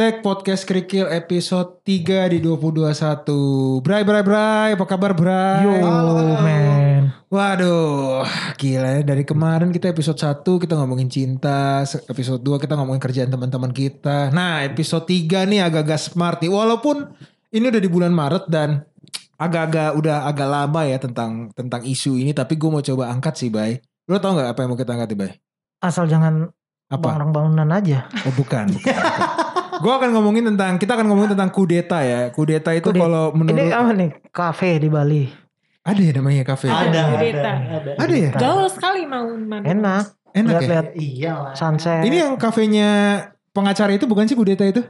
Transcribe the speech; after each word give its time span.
Tech 0.00 0.24
Podcast 0.24 0.64
Kerikil 0.64 1.12
episode 1.12 1.84
3 1.84 2.32
di 2.32 2.40
2021. 2.40 3.84
Bray, 3.84 4.00
bray, 4.00 4.24
bray. 4.24 4.72
Apa 4.72 4.88
kabar, 4.88 5.12
bray? 5.12 5.60
Yo, 5.60 5.76
man. 6.40 7.12
Waduh, 7.28 8.24
gila 8.56 8.96
ya. 8.96 9.00
Dari 9.04 9.28
kemarin 9.28 9.68
kita 9.68 9.92
episode 9.92 10.16
1 10.16 10.40
kita 10.40 10.80
ngomongin 10.80 11.12
cinta. 11.12 11.84
Episode 11.84 12.40
2 12.40 12.64
kita 12.64 12.80
ngomongin 12.80 12.96
kerjaan 12.96 13.28
teman-teman 13.28 13.76
kita. 13.76 14.32
Nah, 14.32 14.64
episode 14.64 15.04
3 15.04 15.44
nih 15.44 15.68
agak-agak 15.68 16.00
smart 16.00 16.40
nih. 16.40 16.48
Walaupun 16.48 17.04
ini 17.52 17.68
udah 17.68 17.82
di 17.84 17.90
bulan 17.92 18.16
Maret 18.16 18.48
dan 18.48 18.80
agak-agak 19.36 20.00
udah 20.00 20.24
agak 20.24 20.48
lama 20.48 20.80
ya 20.88 20.96
tentang 20.96 21.52
tentang 21.52 21.84
isu 21.84 22.16
ini. 22.16 22.32
Tapi 22.32 22.56
gue 22.56 22.70
mau 22.72 22.80
coba 22.80 23.12
angkat 23.12 23.36
sih, 23.36 23.52
Bay. 23.52 23.84
Lo 24.08 24.16
tau 24.16 24.32
gak 24.32 24.56
apa 24.56 24.64
yang 24.64 24.72
mau 24.72 24.80
kita 24.80 24.96
angkat 24.96 25.12
nih, 25.12 25.18
Bay? 25.20 25.32
Asal 25.84 26.08
jangan 26.08 26.48
Apa? 26.88 27.20
barang 27.20 27.36
bangunan 27.36 27.68
aja. 27.68 28.08
Oh 28.24 28.32
bukan. 28.32 28.64
bukan, 28.72 28.96
bukan. 28.96 29.50
Gue 29.80 29.92
akan 29.92 30.08
ngomongin 30.12 30.44
tentang 30.46 30.76
kita 30.76 30.92
akan 30.92 31.06
ngomongin 31.06 31.30
tentang 31.32 31.50
kudeta 31.50 31.98
ya. 32.00 32.28
Kudeta 32.28 32.70
itu 32.70 32.86
Kudeta. 32.86 33.02
kalau 33.02 33.24
menurut 33.32 33.56
Ini 33.56 33.72
apa 33.72 33.90
nih? 33.92 34.10
Kafe 34.28 34.76
di 34.76 34.88
Bali. 34.88 35.24
ada 35.80 35.96
ya 35.96 36.12
namanya 36.12 36.44
kafe. 36.44 36.68
Ada, 36.68 37.00
Kudeta. 37.10 37.52
ada, 37.56 37.90
Ada 37.96 38.14
ya? 38.14 38.30
Gaul 38.32 38.68
sekali 38.68 39.02
mau 39.04 39.24
mana. 39.32 39.64
Enak. 39.64 40.04
Enak 40.30 40.52
ya. 40.52 40.58
Lihat-lihat 40.60 40.86
Iya 40.94 41.32
lah. 41.34 41.54
sunset. 41.56 42.04
Ini 42.04 42.16
yang 42.20 42.32
kafenya 42.36 42.88
pengacara 43.50 43.90
itu 43.90 44.04
bukan 44.04 44.24
sih 44.24 44.36
kudeta 44.36 44.62
itu? 44.62 44.84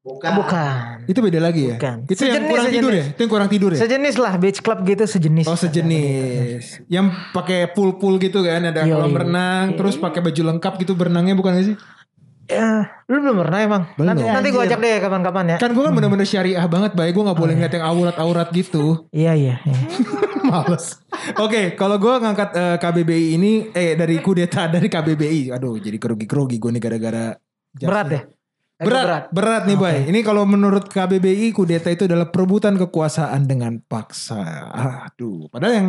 Bukan. 0.00 0.38
bukan. 0.38 1.02
Itu 1.04 1.18
beda 1.18 1.42
lagi 1.42 1.66
ya? 1.66 1.76
Bukan. 1.76 1.96
Itu 2.06 2.22
yang 2.22 2.38
Sejenis, 2.38 2.46
kurang 2.48 2.66
tidur 2.70 2.78
ya? 2.86 3.02
sejenis. 3.02 3.10
Itu 3.10 3.20
yang 3.20 3.32
kurang 3.34 3.48
tidur 3.50 3.70
ya? 3.74 3.78
Sejenis 3.82 4.14
lah 4.16 4.34
beach 4.38 4.60
club 4.62 4.78
gitu 4.86 5.02
sejenis. 5.04 5.46
Oh 5.46 5.58
sejenis. 5.58 6.62
Yang 6.86 7.06
pakai 7.34 7.60
pool-pool 7.68 8.14
gitu 8.16 8.38
kan, 8.40 8.62
ada 8.62 8.86
Yoi. 8.86 8.94
kolam 8.94 9.10
renang, 9.12 9.74
terus 9.74 9.98
pakai 9.98 10.22
baju 10.22 10.42
lengkap 10.46 10.72
gitu 10.78 10.94
berenangnya 10.94 11.34
bukan 11.34 11.58
sih? 11.58 11.76
Ya, 12.46 13.02
lu 13.10 13.18
belum 13.22 13.42
pernah 13.42 13.58
emang? 13.58 13.82
Belum. 13.98 14.14
Nanti, 14.14 14.22
nanti 14.22 14.48
gue 14.54 14.62
ajak 14.62 14.78
deh 14.78 14.96
kapan-kapan 15.02 15.44
ya. 15.54 15.56
Kan 15.58 15.74
gue 15.74 15.82
kan 15.82 15.92
bener-bener 15.94 16.26
syariah 16.26 16.66
banget, 16.70 16.94
baik 16.94 17.12
gue 17.14 17.24
nggak 17.26 17.38
boleh 17.38 17.54
ngeliat 17.58 17.74
yang 17.74 17.86
aurat-aurat 17.86 18.48
gitu. 18.54 19.10
Iya 19.10 19.32
iya. 19.34 19.54
iya. 19.66 19.80
Males. 20.48 21.02
Oke, 21.42 21.74
kalau 21.74 21.98
gue 21.98 22.14
ngangkat 22.22 22.50
eh, 22.54 22.76
KBBI 22.78 23.26
ini, 23.34 23.52
eh 23.74 23.98
dari 23.98 24.22
kudeta 24.22 24.70
dari 24.70 24.86
KBBI, 24.86 25.50
aduh 25.50 25.74
jadi 25.82 25.98
grogi-grogi 25.98 26.62
gue 26.62 26.70
nih 26.70 26.82
gara-gara 26.82 27.34
Berat 27.76 28.08
ya? 28.08 28.22
Eh, 28.76 28.84
Berat, 28.84 29.32
berat, 29.32 29.62
nih 29.64 29.76
Bay. 29.80 30.04
Ini 30.04 30.20
kalau 30.20 30.44
menurut 30.44 30.92
KBBI 30.92 31.48
kudeta 31.56 31.88
itu 31.88 32.04
adalah 32.04 32.28
perebutan 32.28 32.76
kekuasaan 32.76 33.48
dengan 33.48 33.80
paksa. 33.80 34.68
Aduh, 35.08 35.48
padahal 35.48 35.74
yang 35.80 35.88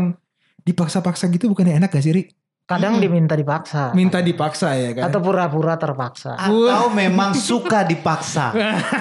dipaksa-paksa 0.64 1.27
gitu 1.27 1.52
bukannya 1.52 1.83
enak 1.83 1.92
gak 1.92 2.03
sih, 2.03 2.16
Ri? 2.16 2.23
Kadang 2.68 3.00
diminta 3.00 3.32
dipaksa. 3.32 3.96
Minta 3.96 4.20
dipaksa 4.20 4.76
ya 4.76 4.92
kan? 4.92 5.08
Atau 5.08 5.23
pura-pura 5.23 5.80
terpaksa. 5.80 6.36
Atau 6.36 6.92
memang 6.92 7.32
suka 7.32 7.88
dipaksa. 7.88 8.52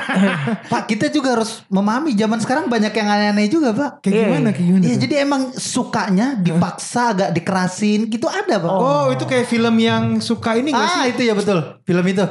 Pak 0.71 0.87
kita 0.87 1.11
juga 1.11 1.35
harus 1.35 1.67
memahami 1.67 2.15
zaman 2.15 2.39
sekarang 2.39 2.71
banyak 2.71 2.95
yang 2.95 3.11
aneh-aneh 3.11 3.51
juga 3.51 3.75
Pak. 3.75 4.07
Kayak 4.07 4.15
Iya, 4.15 4.23
gimana, 4.23 4.49
kayak 4.55 4.67
gimana? 4.71 4.83
Iya 4.87 4.95
tuh? 4.95 5.03
jadi 5.03 5.15
emang 5.27 5.43
sukanya 5.51 6.27
dipaksa 6.39 7.11
agak 7.11 7.35
dikerasin 7.35 8.07
gitu 8.07 8.31
ada 8.31 8.55
Pak. 8.55 8.71
Oh, 8.71 9.11
itu 9.11 9.27
kayak 9.27 9.51
film 9.51 9.75
yang 9.83 10.23
suka 10.23 10.55
ini 10.55 10.71
gak 10.71 10.87
ah 10.87 11.03
sih? 11.03 11.19
itu 11.19 11.23
ya 11.27 11.35
betul. 11.35 11.59
Film 11.83 12.07
itu. 12.07 12.23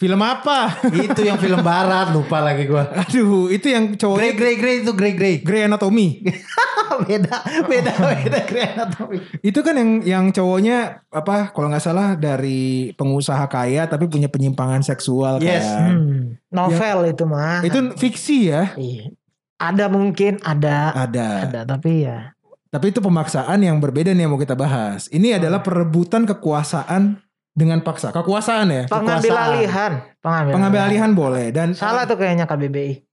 Film 0.00 0.22
apa? 0.24 0.80
itu 0.96 1.20
yang 1.20 1.36
film 1.36 1.60
barat 1.60 2.14
lupa 2.14 2.40
lagi 2.40 2.64
gua. 2.64 2.88
Aduh, 3.04 3.52
itu 3.52 3.68
yang 3.68 3.92
Grey 3.92 4.00
cowoknya 4.00 4.32
Grey 4.38 4.54
Grey 4.54 4.74
itu 4.86 4.92
Grey 4.94 5.12
Grey. 5.18 5.34
Grey 5.42 5.66
Anatomy. 5.66 6.22
beda 7.06 7.36
beda 7.64 7.92
beda 8.16 8.38
Grey 8.44 8.66
Anatomy. 8.68 9.18
itu 9.40 9.60
kan 9.60 9.74
yang 9.74 9.90
yang 10.00 10.24
cowoknya 10.28 10.78
apa 11.06 11.50
kalau 11.50 11.68
nggak 11.68 11.80
salah 11.80 12.14
dari 12.14 12.90
pengusaha 12.94 13.46
kaya 13.46 13.84
tapi 13.84 14.06
punya 14.06 14.26
penyimpangan 14.26 14.80
seksual 14.80 15.38
Yes. 15.38 15.64
kan. 15.64 15.90
Hmm, 15.90 16.20
novel 16.48 16.98
itu 17.08 17.24
mah. 17.24 17.62
Itu 17.62 17.94
fiksi 17.94 18.38
ya? 18.48 18.74
Iya. 18.74 19.14
Ada 19.56 19.86
mungkin, 19.86 20.40
ada. 20.40 20.90
Ada. 20.94 21.28
Ada, 21.44 21.60
tapi 21.66 22.04
ya. 22.04 22.32
Tapi 22.66 22.90
itu 22.90 22.98
pemaksaan 22.98 23.58
yang 23.58 23.76
berbeda 23.76 24.10
nih 24.10 24.24
yang 24.24 24.32
mau 24.32 24.38
kita 24.38 24.54
bahas. 24.54 25.04
Ini 25.08 25.36
adalah 25.36 25.60
perebutan 25.60 26.24
kekuasaan 26.24 27.18
dengan 27.50 27.82
paksa. 27.82 28.08
Kekuasaan 28.08 28.66
ya. 28.70 28.82
Pengambil 28.86 29.26
Kekuasaan. 29.26 29.50
alihan. 29.52 29.92
Pengambil, 30.18 30.52
Pengambil 30.54 30.80
alihan 30.80 31.10
boleh 31.12 31.46
dan 31.50 31.68
Salah 31.74 32.06
tuh 32.06 32.16
kayaknya 32.16 32.46
KBBI. 32.46 33.04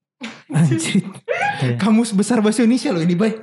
Anjir. 0.48 1.04
Kamus 1.82 2.14
besar 2.14 2.40
bahasa 2.40 2.64
Indonesia 2.64 2.94
loh 2.94 3.02
ini, 3.02 3.12
Bay. 3.12 3.34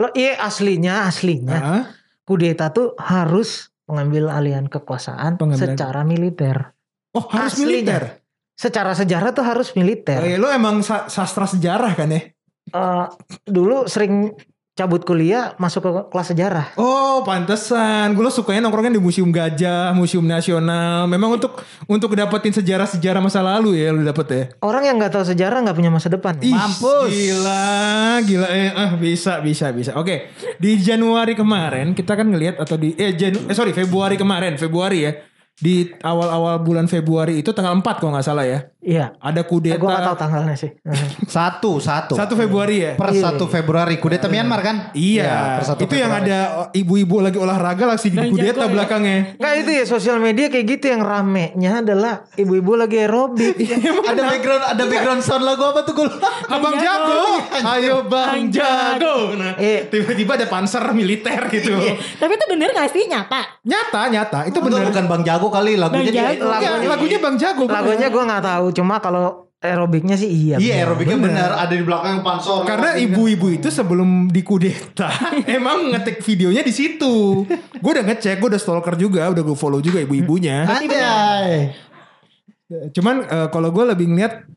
Lo 0.00 0.08
iya 0.12 0.40
aslinya 0.40 1.04
aslinya 1.04 1.56
Hah? 1.56 1.84
kudeta 2.24 2.72
tuh 2.72 2.96
harus 2.96 3.68
mengambil 3.84 4.32
alihan 4.32 4.64
kekuasaan 4.64 5.36
Pengambilan- 5.36 5.76
secara 5.76 6.00
militer. 6.02 6.72
Oh, 7.12 7.26
harus 7.28 7.58
Aslinya. 7.58 7.66
militer. 7.68 8.02
Secara 8.54 8.94
sejarah 8.94 9.30
tuh 9.30 9.42
harus 9.42 9.74
militer. 9.74 10.20
Eh, 10.22 10.36
lo 10.36 10.46
emang 10.46 10.80
sa- 10.80 11.04
sastra 11.06 11.44
sejarah 11.44 11.92
kan 11.92 12.08
ya? 12.08 12.22
Eh, 12.70 13.06
dulu 13.44 13.84
sering 13.84 14.30
cabut 14.80 15.04
kuliah 15.04 15.52
masuk 15.60 15.84
ke 15.84 15.90
kelas 16.08 16.26
sejarah. 16.32 16.66
Oh, 16.80 17.20
pantesan. 17.20 18.16
Gue 18.16 18.24
lo 18.24 18.32
sukanya 18.32 18.64
nongkrongnya 18.64 18.96
di 18.96 19.02
Museum 19.02 19.28
Gajah, 19.28 19.92
Museum 19.92 20.24
Nasional. 20.24 21.04
Memang 21.04 21.36
untuk 21.36 21.60
untuk 21.84 22.16
dapetin 22.16 22.56
sejarah-sejarah 22.56 23.20
masa 23.20 23.44
lalu 23.44 23.76
ya 23.76 23.92
lo 23.92 24.00
dapet 24.00 24.26
ya. 24.32 24.44
Orang 24.64 24.88
yang 24.88 24.96
nggak 24.96 25.12
tahu 25.12 25.28
sejarah 25.28 25.60
nggak 25.60 25.76
punya 25.76 25.92
masa 25.92 26.08
depan. 26.08 26.40
Ih, 26.40 26.56
Mampus. 26.56 27.12
Gila, 27.12 28.24
gila 28.24 28.48
eh 28.48 28.72
ah, 28.72 28.96
bisa 28.96 29.44
bisa 29.44 29.68
bisa. 29.76 29.92
Oke, 30.00 30.32
di 30.56 30.80
Januari 30.80 31.36
kemarin 31.36 31.92
kita 31.92 32.16
kan 32.16 32.24
ngelihat 32.32 32.56
atau 32.56 32.80
di 32.80 32.96
eh 32.96 33.12
Janu, 33.12 33.52
eh 33.52 33.56
sorry 33.56 33.76
Februari 33.76 34.16
kemarin, 34.16 34.56
Februari 34.56 35.04
ya. 35.04 35.12
Di 35.60 35.92
awal-awal 36.00 36.64
bulan 36.64 36.88
Februari 36.88 37.44
itu 37.44 37.52
tanggal 37.52 37.76
4 37.76 38.00
kalau 38.00 38.16
nggak 38.16 38.24
salah 38.24 38.48
ya. 38.48 38.72
Iya. 38.80 39.12
Ada 39.16 39.40
Eh, 39.40 39.46
gue 39.46 39.76
tahu 39.76 39.76
kudeta 39.76 40.12
tanggalnya 40.16 40.56
sih. 40.56 40.72
Satu 41.28 41.76
satu. 41.76 42.16
1 42.16 42.32
Februari 42.34 42.76
ya. 42.80 42.92
Per 42.96 43.12
Iya. 43.12 43.30
1 43.30 43.44
Februari 43.46 43.96
kudeta 43.96 44.24
Myanmar 44.26 44.60
kan? 44.60 44.76
Iya, 44.92 45.60
per 45.60 45.64
1 45.68 45.84
itu 45.84 45.94
yang 45.94 46.08
ada 46.10 46.38
ibu-ibu 46.72 47.20
lagi 47.20 47.36
olahraga 47.36 47.84
langsung 47.86 48.08
di 48.08 48.16
Dan 48.16 48.32
kudeta 48.32 48.64
ya. 48.64 48.72
belakangnya. 48.72 49.36
Nggak 49.36 49.54
itu 49.58 49.70
ya 49.70 49.84
sosial 49.84 50.16
media 50.16 50.48
kayak 50.48 50.66
gitu 50.70 50.88
yang 50.88 51.02
ramenya 51.02 51.80
adalah 51.80 52.24
ibu-ibu 52.34 52.72
lagi 52.74 52.96
aerobik. 52.98 53.52
ada 54.10 54.22
background 54.26 54.64
ada 54.66 54.82
background 54.82 55.20
sound 55.20 55.44
lagu 55.44 55.60
apa 55.62 55.84
tuh 55.84 55.92
gue 55.94 56.08
Abang 56.48 56.74
Jago, 56.74 57.22
ayo 57.52 57.96
Bang 58.06 58.48
Jago. 58.48 59.36
Nah, 59.36 59.54
Eh. 59.56 59.86
tiba-tiba 59.86 60.34
ada 60.34 60.46
panser 60.46 60.82
militer 60.90 61.36
gitu. 61.48 61.76
Tapi 62.16 62.32
itu 62.32 62.44
bener 62.48 62.72
gak 62.72 62.88
sih 62.88 63.04
nyata? 63.04 63.60
Nyata, 63.62 64.00
nyata. 64.08 64.38
Itu 64.48 64.58
bener. 64.58 64.88
bukan 64.88 65.04
Bang 65.06 65.22
Jago 65.22 65.46
kali 65.48 65.76
lagunya 65.76 66.08
Bang 66.08 66.16
Jago. 66.16 66.48
Iya, 66.48 66.70
Lagunya- 66.72 66.88
lagunya 66.88 67.18
Bang 67.20 67.36
Jago. 67.36 67.64
Lagunya 67.66 68.08
gue 68.08 68.22
nggak 68.24 68.42
tahu. 68.42 68.66
Cuma 68.72 69.02
kalau 69.02 69.50
aerobiknya 69.60 70.16
sih 70.16 70.28
iya. 70.28 70.56
Iya 70.56 70.64
bener. 70.64 70.80
aerobiknya 70.80 71.18
benar 71.20 71.50
ada 71.60 71.74
di 71.76 71.84
belakang 71.84 72.24
pansor. 72.24 72.64
Karena 72.64 72.96
ibu-ibu 72.96 73.52
itu 73.52 73.68
sebelum 73.68 74.32
dikudeta 74.32 75.12
emang 75.60 75.92
ngetik 75.92 76.24
videonya 76.24 76.64
di 76.64 76.72
situ. 76.72 77.44
Gue 77.78 77.90
udah 77.92 78.04
ngecek, 78.08 78.40
gue 78.40 78.48
udah 78.56 78.60
stalker 78.60 78.96
juga, 78.96 79.28
udah 79.28 79.42
gue 79.44 79.56
follow 79.56 79.84
juga 79.84 80.00
ibu-ibunya. 80.00 80.64
Anjay. 80.64 81.76
Cuman 82.96 83.26
eh, 83.28 83.48
kalau 83.52 83.68
gue 83.68 83.84
lebih 83.84 84.08
ngeliat 84.08 84.48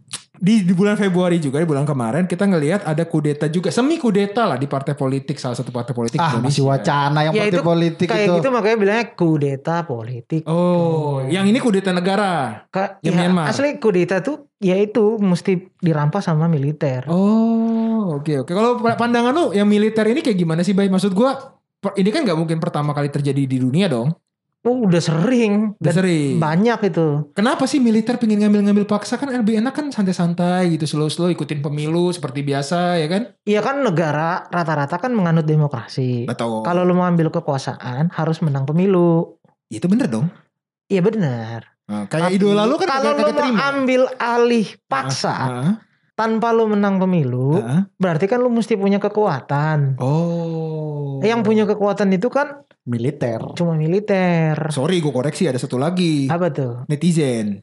di, 0.43 0.59
di 0.59 0.75
bulan 0.75 0.93
Februari 0.93 1.39
juga 1.39 1.55
di 1.55 1.63
bulan 1.63 1.87
kemarin 1.87 2.27
kita 2.27 2.43
ngelihat 2.43 2.83
ada 2.83 2.99
kudeta 3.03 3.47
juga 3.47 3.71
semi 3.71 3.95
kudeta 3.95 4.43
lah 4.43 4.59
di 4.59 4.67
partai 4.67 4.91
politik 4.91 5.39
salah 5.39 5.55
satu 5.55 5.71
partai 5.71 5.95
politik 5.95 6.19
Ah 6.19 6.35
Indonesia. 6.35 6.51
masih 6.51 6.63
wacana 6.67 7.19
yang 7.23 7.31
Ya 7.31 7.41
partai 7.41 7.55
itu 7.55 7.63
politik 7.63 8.07
kayak 8.07 8.27
itu. 8.27 8.33
gitu 8.37 8.49
makanya 8.51 8.77
bilangnya 8.77 9.07
kudeta 9.09 9.75
politik. 9.83 10.43
Oh, 10.43 11.23
yang 11.25 11.47
ini 11.47 11.55
kudeta 11.57 11.89
negara. 11.89 12.67
Ka- 12.67 12.99
Yang 12.99 13.15
ya, 13.15 13.19
Myanmar. 13.23 13.47
Asli 13.47 13.79
kudeta 13.79 14.19
tuh 14.19 14.51
ya 14.59 14.75
itu 14.75 15.15
mesti 15.15 15.51
dirampas 15.79 16.27
sama 16.27 16.45
militer. 16.45 17.07
Oh, 17.07 18.19
oke 18.19 18.43
oke. 18.43 18.51
Kalau 18.51 18.75
pandangan 18.83 19.31
lu 19.31 19.45
yang 19.51 19.65
militer 19.65 20.03
ini 20.05 20.19
kayak 20.19 20.35
gimana 20.35 20.59
sih, 20.59 20.75
Bay? 20.75 20.91
Maksud 20.91 21.15
gua 21.15 21.55
ini 21.93 22.09
kan 22.09 22.23
nggak 22.23 22.35
mungkin 22.35 22.59
pertama 22.59 22.91
kali 22.91 23.07
terjadi 23.07 23.43
di 23.43 23.57
dunia 23.57 23.87
dong. 23.87 24.11
Oh, 24.63 24.87
udah 24.87 25.03
sering. 25.03 25.75
Udah 25.75 25.91
Dan 25.91 25.95
sering. 25.99 26.39
Banyak 26.39 26.79
itu. 26.87 27.35
Kenapa 27.35 27.67
sih 27.67 27.83
militer 27.83 28.15
pengen 28.15 28.39
ngambil-ngambil 28.47 28.87
paksa 28.87 29.19
kan 29.19 29.27
lebih 29.27 29.59
enak 29.59 29.75
kan 29.75 29.91
santai-santai 29.91 30.71
gitu 30.79 30.87
slow-slow 30.87 31.27
ikutin 31.35 31.59
pemilu 31.59 32.15
seperti 32.15 32.47
biasa 32.47 32.95
ya 32.95 33.07
kan? 33.11 33.35
Iya 33.43 33.59
kan 33.59 33.83
negara 33.83 34.47
rata-rata 34.47 34.95
kan 35.03 35.11
menganut 35.11 35.43
demokrasi. 35.43 36.23
Betul. 36.23 36.63
Kalau 36.63 36.87
lu 36.87 36.95
mau 36.95 37.03
ambil 37.03 37.27
kekuasaan 37.27 38.15
harus 38.15 38.39
menang 38.39 38.63
pemilu. 38.63 39.35
itu 39.67 39.89
bener 39.89 40.05
dong. 40.07 40.29
Iya 40.87 41.01
benar. 41.03 41.73
Nah, 41.83 42.07
kayak 42.07 42.31
Tapi 42.31 42.39
idola 42.39 42.63
lu 42.63 42.79
kan 42.79 42.87
kalau 42.87 43.11
lu 43.19 43.35
mau 43.35 43.51
ambil 43.67 44.01
alih 44.15 44.67
paksa 44.87 45.33
Heeh, 45.35 45.71
tanpa 46.13 46.49
lu 46.49 46.65
menang 46.67 46.97
pemilu, 46.97 47.57
heeh. 47.57 47.81
berarti 47.95 48.25
kan 48.25 48.37
lu 48.37 48.47
mesti 48.47 48.73
punya 48.73 48.97
kekuatan. 48.97 49.97
Oh. 49.97 51.17
Yang 51.19 51.41
punya 51.41 51.63
kekuatan 51.63 52.11
itu 52.11 52.27
kan 52.27 52.61
militer. 52.83 53.41
cuma 53.53 53.73
militer. 53.73 54.53
Sorry 54.69 54.99
gue 54.99 55.09
koreksi 55.09 55.45
ada 55.45 55.57
satu 55.57 55.75
lagi. 55.75 56.27
Apa 56.27 56.49
tuh? 56.49 56.73
Netizen. 56.85 57.61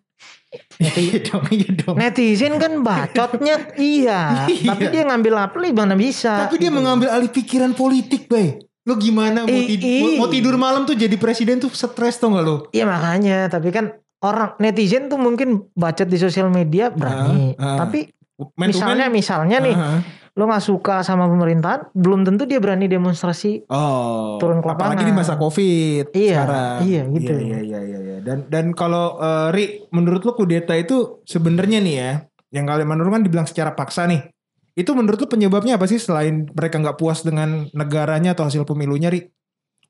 Iya 0.80 1.22
dong, 1.22 1.46
iya 1.48 1.70
dong. 1.70 1.94
Netizen 1.94 2.58
kan 2.58 2.82
bacotnya 2.82 3.70
iya, 3.78 4.44
Iya. 4.44 4.66
tapi 4.66 4.90
dia 4.90 5.06
ngambil 5.06 5.34
apa 5.38 5.56
gimana 5.56 5.94
bisa? 5.94 6.42
Tapi 6.42 6.58
dia 6.58 6.68
mengambil 6.68 7.06
alih 7.08 7.30
pikiran 7.30 7.70
politik, 7.70 8.26
Bay. 8.26 8.58
Lo 8.82 8.96
gimana 8.96 9.44
mau, 9.44 9.52
I- 9.52 9.68
tid- 9.68 9.84
i- 9.84 10.18
mau- 10.18 10.26
tidur 10.26 10.56
malam 10.56 10.82
tuh 10.82 10.96
jadi 10.96 11.14
presiden 11.14 11.60
tuh 11.60 11.70
stres 11.70 12.16
tau 12.16 12.32
gak 12.32 12.42
lo? 12.42 12.56
Iya 12.70 12.82
makanya, 12.82 13.46
tapi 13.46 13.70
kan 13.70 13.94
orang 14.18 14.58
netizen 14.58 15.06
tuh 15.06 15.16
mungkin 15.16 15.70
bacot 15.70 16.04
di 16.04 16.18
sosial 16.18 16.50
media 16.50 16.90
berani, 16.90 17.54
Ah, 17.54 17.62
ah. 17.62 17.76
tapi 17.78 18.10
Man 18.54 18.68
misalnya 18.68 19.06
man. 19.06 19.14
misalnya 19.14 19.56
nih 19.58 19.74
Ah, 19.74 20.00
lo 20.32 20.46
nggak 20.46 20.62
suka 20.62 21.02
sama 21.02 21.26
pemerintahan, 21.26 21.90
belum 21.92 22.22
tentu 22.22 22.44
dia 22.44 22.56
berani 22.56 22.86
demonstrasi. 22.86 23.66
Oh, 23.66 24.38
Turun 24.38 24.58
ke 24.58 24.68
apalagi 24.68 25.02
di 25.02 25.10
lapangan. 25.10 25.18
masa 25.20 25.34
covid 25.34 26.06
Iya, 26.10 26.36
sekarang. 26.38 26.76
iya, 26.86 27.02
gitu. 27.10 27.32
Iya, 27.34 27.58
iya, 27.60 27.80
iya, 27.82 27.98
iya. 28.00 28.16
Dan 28.22 28.46
dan 28.46 28.72
kalau 28.72 29.18
eh, 29.18 29.48
Ri, 29.50 29.64
menurut 29.90 30.22
lu 30.22 30.32
kudeta 30.32 30.72
itu 30.74 31.20
sebenarnya 31.24 31.78
nih 31.78 31.94
ya, 31.94 32.10
yang 32.50 32.64
kalian 32.64 32.86
menurut 32.86 33.10
kan 33.10 33.22
dibilang 33.22 33.44
secara 33.44 33.74
paksa 33.74 34.06
nih. 34.06 34.30
Itu 34.72 34.94
menurut 34.94 35.18
lu 35.18 35.28
penyebabnya 35.28 35.76
apa 35.76 35.84
sih 35.84 35.98
selain 35.98 36.46
mereka 36.48 36.78
nggak 36.78 36.96
puas 36.96 37.20
dengan 37.20 37.66
negaranya 37.74 38.32
atau 38.32 38.46
hasil 38.46 38.62
pemilunya, 38.62 39.10
Ri? 39.10 39.26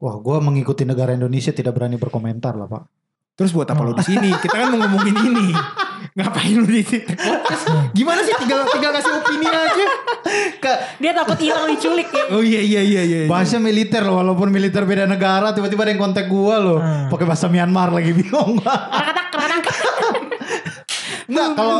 Wah, 0.01 0.17
gue 0.17 0.37
mengikuti 0.41 0.83
negara 0.83 1.13
Indonesia 1.13 1.53
tidak 1.53 1.77
berani 1.77 2.01
berkomentar 2.01 2.57
lah 2.57 2.65
pak. 2.65 2.83
Terus 3.41 3.57
buat 3.57 3.65
apa 3.65 3.81
lu 3.81 3.97
di 3.97 4.05
sini? 4.05 4.29
Kita 4.37 4.53
kan 4.53 4.69
mau 4.69 4.85
ngomongin 4.85 5.17
ini. 5.17 5.49
Ngapain 6.13 6.61
lu 6.61 6.69
di 6.69 6.85
podcast? 6.85 7.65
Gimana 7.97 8.21
sih 8.21 8.37
tinggal 8.37 8.69
tinggal 8.69 8.93
kasih 8.93 9.17
opini 9.17 9.49
aja? 9.49 9.87
Dia 11.01 11.17
takut 11.17 11.41
hilang 11.41 11.65
diculik 11.73 12.13
ya. 12.13 12.37
Oh 12.37 12.45
iya 12.45 12.61
iya 12.61 12.85
iya 12.85 13.01
iya. 13.01 13.21
Bahasa 13.25 13.57
militer 13.57 14.05
loh, 14.05 14.21
walaupun 14.21 14.53
militer 14.53 14.85
beda 14.85 15.09
negara, 15.09 15.57
tiba-tiba 15.57 15.89
ada 15.89 15.97
yang 15.97 16.03
kontak 16.05 16.29
gue 16.29 16.57
loh, 16.61 16.85
Hmm. 16.85 17.09
pakai 17.09 17.25
bahasa 17.25 17.49
Myanmar 17.49 17.97
lagi 17.97 18.13
bingung. 18.13 18.61
Enggak, 21.31 21.49
kalau 21.57 21.77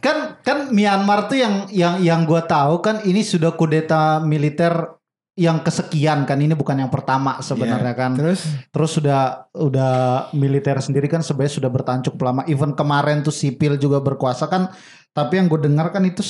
kan 0.00 0.16
kan 0.40 0.58
Myanmar 0.72 1.28
tuh 1.28 1.36
yang 1.36 1.68
yang 1.68 2.00
yang 2.00 2.20
gue 2.24 2.40
tahu 2.48 2.80
kan 2.80 3.04
ini 3.04 3.20
sudah 3.20 3.52
kudeta 3.52 4.24
militer 4.24 4.96
yang 5.34 5.66
kesekian 5.66 6.22
kan 6.24 6.38
ini 6.38 6.54
bukan 6.54 6.78
yang 6.78 6.90
pertama 6.90 7.42
sebenarnya 7.42 7.90
Iya. 7.90 7.98
kan. 7.98 8.10
Terus 8.14 8.40
Terus 8.70 8.90
sudah 8.92 9.20
udah 9.50 9.94
militer 10.30 10.78
sendiri 10.78 11.10
kan 11.10 11.26
sebenarnya 11.26 11.58
sudah 11.58 11.70
bertancuk 11.70 12.14
lama. 12.22 12.46
Even 12.46 12.70
kemarin 12.72 13.20
tuh 13.20 13.34
sipil 13.34 13.74
juga 13.74 13.98
berkuasa 13.98 14.46
kan. 14.46 14.70
Tapi 15.10 15.38
yang 15.38 15.50
gue 15.50 15.66
dengar 15.66 15.90
kan 15.90 16.06
itu 16.06 16.22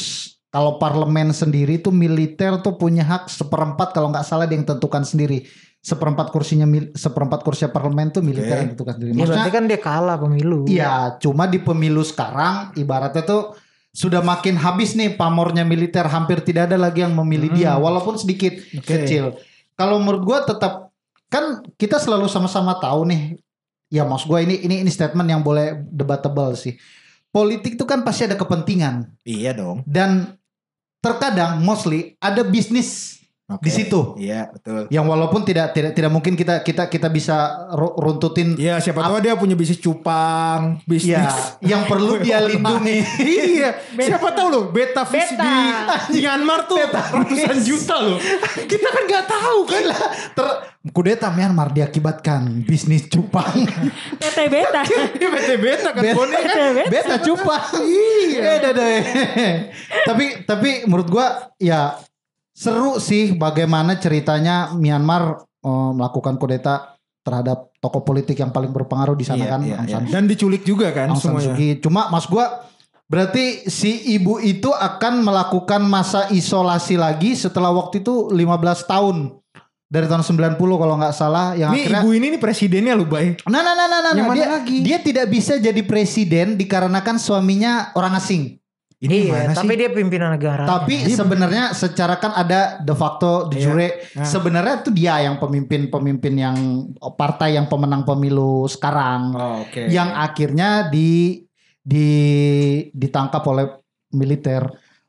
kalau 0.49 0.79
parlemen 0.79 1.33
sendiri 1.33 1.77
tuh 1.79 1.93
militer 1.93 2.57
tuh 2.61 2.79
punya 2.79 3.05
hak 3.05 3.29
seperempat 3.29 3.93
kalau 3.93 4.09
nggak 4.09 4.25
salah 4.25 4.49
dia 4.49 4.57
yang 4.57 4.65
tentukan 4.65 5.05
sendiri. 5.05 5.45
Seperempat 5.85 6.33
kursinya 6.33 6.65
mil- 6.65 6.97
seperempat 6.97 7.45
kursi 7.45 7.69
parlemen 7.69 8.09
tuh 8.09 8.25
militer 8.25 8.57
Oke. 8.57 8.61
yang 8.65 8.71
tentukan 8.73 8.95
sendiri. 8.97 9.11
Ya 9.13 9.17
Maksudnya 9.21 9.37
berarti 9.37 9.53
kan 9.53 9.65
dia 9.69 9.81
kalah 9.85 10.17
pemilu. 10.17 10.65
Iya, 10.65 10.95
cuma 11.21 11.45
di 11.45 11.61
pemilu 11.61 12.01
sekarang 12.01 12.73
ibaratnya 12.75 13.21
tuh 13.21 13.53
sudah 13.95 14.19
makin 14.27 14.59
habis 14.59 14.99
nih 14.99 15.15
pamornya 15.15 15.63
militer, 15.63 16.03
hampir 16.11 16.43
tidak 16.43 16.67
ada 16.67 16.75
lagi 16.75 17.07
yang 17.07 17.15
memilih 17.15 17.55
dia 17.55 17.79
walaupun 17.79 18.19
sedikit 18.19 18.59
Oke. 18.75 18.83
kecil. 18.83 19.39
Kalau 19.79 20.03
menurut 20.03 20.23
gua 20.27 20.39
tetap 20.43 20.91
kan 21.31 21.63
kita 21.79 22.03
selalu 22.03 22.27
sama-sama 22.27 22.75
tahu 22.83 23.07
nih. 23.07 23.39
Ya 23.95 24.03
maksud 24.03 24.27
gua 24.27 24.43
ini 24.43 24.59
ini 24.67 24.83
ini 24.83 24.91
statement 24.91 25.31
yang 25.31 25.47
boleh 25.47 25.79
debatable 25.95 26.59
sih. 26.59 26.75
Politik 27.31 27.79
tuh 27.79 27.87
kan 27.87 28.03
pasti 28.03 28.27
ada 28.27 28.35
kepentingan 28.35 29.11
iya 29.27 29.55
dong. 29.55 29.83
dan 29.87 30.39
terkadang 31.03 31.59
mostly 31.63 32.15
ada 32.23 32.47
bisnis 32.47 33.19
Oke. 33.45 33.69
di 33.69 33.71
situ. 33.71 34.17
Iya 34.17 34.49
betul. 34.49 34.89
Yang 34.89 35.05
walaupun 35.05 35.45
tidak 35.45 35.77
tidak 35.77 35.93
tidak 35.93 36.09
mungkin 36.09 36.33
kita 36.33 36.65
kita 36.65 36.89
kita 36.89 37.13
bisa 37.13 37.69
ru- 37.77 37.93
runtutin 37.93 38.57
Iya 38.57 38.81
siapa 38.81 39.05
tahu 39.05 39.21
dia 39.21 39.37
punya 39.37 39.53
bisnis 39.53 39.77
cupang, 39.77 40.81
bisnis. 40.89 41.13
ya 41.13 41.29
yang 41.61 41.85
perlu 41.85 42.17
dia 42.25 42.41
lindungi. 42.41 43.05
iya, 43.21 43.77
siapa 43.95 44.33
tahu 44.33 44.49
loh 44.49 44.63
beta 44.73 45.05
fish 45.05 45.37
Beta. 45.37 46.09
di 46.09 46.25
Myanmar 46.25 46.65
tuh 46.65 46.81
ratusan 46.89 47.59
juta 47.61 47.95
loh. 48.01 48.17
Kita 48.73 48.89
kan 48.89 49.03
nggak 49.05 49.27
tahu 49.29 49.59
kan. 49.69 49.83
Ter 50.33 50.47
kudeta 50.89 51.29
Myanmar 51.29 51.69
diakibatkan 51.69 52.65
bisnis 52.65 53.13
cupang. 53.13 53.53
PT 54.25 54.39
Beta. 54.49 54.89
Dia 54.89 55.29
beta 55.37 55.55
beta 55.55 55.89
kan 55.93 56.01
Beta. 56.01 56.17
Bone 56.17 56.33
kan. 56.33 56.73
Beta 56.89 57.17
cupang. 57.21 57.61
Iya. 57.77 58.41
Beda 58.41 58.69
deh. 58.73 59.01
tapi 60.03 60.25
tapi 60.49 60.71
menurut 60.89 61.13
gua 61.13 61.27
ya 61.61 62.01
seru 62.55 63.03
sih 63.03 63.35
bagaimana 63.35 63.99
ceritanya 63.99 64.73
Myanmar 64.79 65.43
eh, 65.43 65.91
melakukan 65.93 66.39
kudeta 66.39 66.95
terhadap 67.25 67.73
tokoh 67.81 68.05
politik 68.05 68.37
yang 68.37 68.53
paling 68.53 68.71
berpengaruh 68.71 69.17
di 69.17 69.25
sana 69.25 69.49
Iya, 69.49 69.51
kan 69.51 69.61
iya, 69.65 69.77
Aung 69.81 69.89
iya. 69.89 70.13
Dan 70.13 70.29
diculik 70.29 70.63
juga 70.63 70.93
kan 70.93 71.11
Aung 71.11 71.19
San 71.19 71.41
Suu. 71.41 71.57
Kyi. 71.57 71.81
Cuma 71.81 72.13
mas 72.13 72.29
gua 72.29 72.69
berarti 73.09 73.69
si 73.69 74.13
ibu 74.13 74.37
itu 74.39 74.69
akan 74.69 75.25
melakukan 75.25 75.81
masa 75.85 76.29
isolasi 76.29 77.01
lagi 77.01 77.33
setelah 77.33 77.73
waktu 77.73 78.05
itu 78.05 78.29
15 78.31 78.39
tahun. 78.87 79.17
Dari 79.85 80.11
tahun 80.11 80.25
90 80.27 80.59
kalau 80.59 80.95
nggak 80.99 81.15
salah 81.15 81.55
yang 81.55 81.71
Ini 81.71 81.87
akhirnya 81.87 82.03
ibu 82.03 82.11
ini 82.13 82.27
nih 82.35 82.41
presidennya 82.41 82.93
lu 82.99 83.07
bay. 83.07 83.37
Nah, 83.47 83.63
nah, 83.63 83.73
nah, 83.79 83.87
nah, 83.87 84.01
nah, 84.01 84.13
nah. 84.17 84.35
Dia, 84.35 84.47
lagi? 84.59 84.79
dia 84.83 84.99
tidak 84.99 85.31
bisa 85.31 85.55
jadi 85.61 85.81
presiden 85.87 86.59
dikarenakan 86.59 87.17
suaminya 87.17 87.95
orang 87.95 88.19
asing. 88.19 88.59
Ini 89.05 89.17
iya, 89.21 89.33
mana 89.35 89.53
sih? 89.53 89.59
tapi 89.61 89.73
dia 89.75 89.89
pimpinan 89.89 90.33
negara. 90.33 90.65
Tapi 90.65 91.13
sebenarnya 91.13 91.65
secara 91.73 92.17
kan 92.17 92.33
ada 92.33 92.81
de 92.81 92.95
facto, 92.95 93.47
de 93.47 93.57
Iya. 93.57 93.63
jure. 93.63 93.89
Nah. 94.15 94.25
Sebenarnya 94.25 94.75
itu 94.81 94.91
dia 94.91 95.15
yang 95.21 95.37
pemimpin-pemimpin 95.37 96.35
yang 96.35 96.57
partai 97.13 97.55
yang 97.55 97.69
pemenang 97.69 98.03
pemilu 98.03 98.65
sekarang. 98.65 99.33
Oh, 99.33 99.61
oke. 99.61 99.87
Yang 99.87 100.09
akhirnya 100.11 100.69
di 100.89 101.45
di 101.79 102.09
ditangkap 102.91 103.45
oleh 103.45 103.69
militer. 104.11 104.65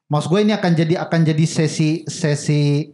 Maksud 0.06 0.28
gue 0.28 0.42
ini 0.42 0.52
akan 0.52 0.72
jadi 0.76 0.94
akan 1.00 1.20
jadi 1.24 1.46
sesi 1.46 2.04
sesi 2.04 2.92